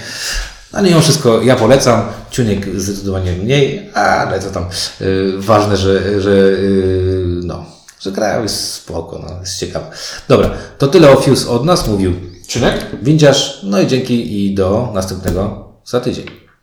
Ale 0.72 0.88
mimo 0.88 1.00
wszystko 1.00 1.42
ja 1.42 1.56
polecam. 1.56 2.02
Ciunek 2.30 2.80
zdecydowanie 2.80 3.32
mniej, 3.32 3.90
ale 3.94 4.40
co 4.40 4.50
tam. 4.50 4.66
Yy, 5.00 5.32
ważne, 5.38 5.76
że, 5.76 6.20
że 6.20 6.30
yy, 6.30 7.40
no, 7.44 7.64
że 8.00 8.12
gra 8.12 8.42
jest 8.42 8.72
spoko, 8.74 9.18
no, 9.18 9.40
jest 9.40 9.58
ciekawa. 9.58 9.90
Dobra, 10.28 10.50
to 10.78 10.88
tyle 10.88 11.10
o 11.10 11.20
Fuse 11.20 11.48
od 11.48 11.64
nas, 11.64 11.88
mówił 11.88 12.12
Czynek? 12.46 12.86
Windziarz. 13.02 13.60
No 13.62 13.80
i 13.80 13.86
dzięki 13.86 14.44
i 14.44 14.54
do 14.54 14.90
następnego 14.94 15.68
za 15.84 16.00
tydzień. 16.00 16.49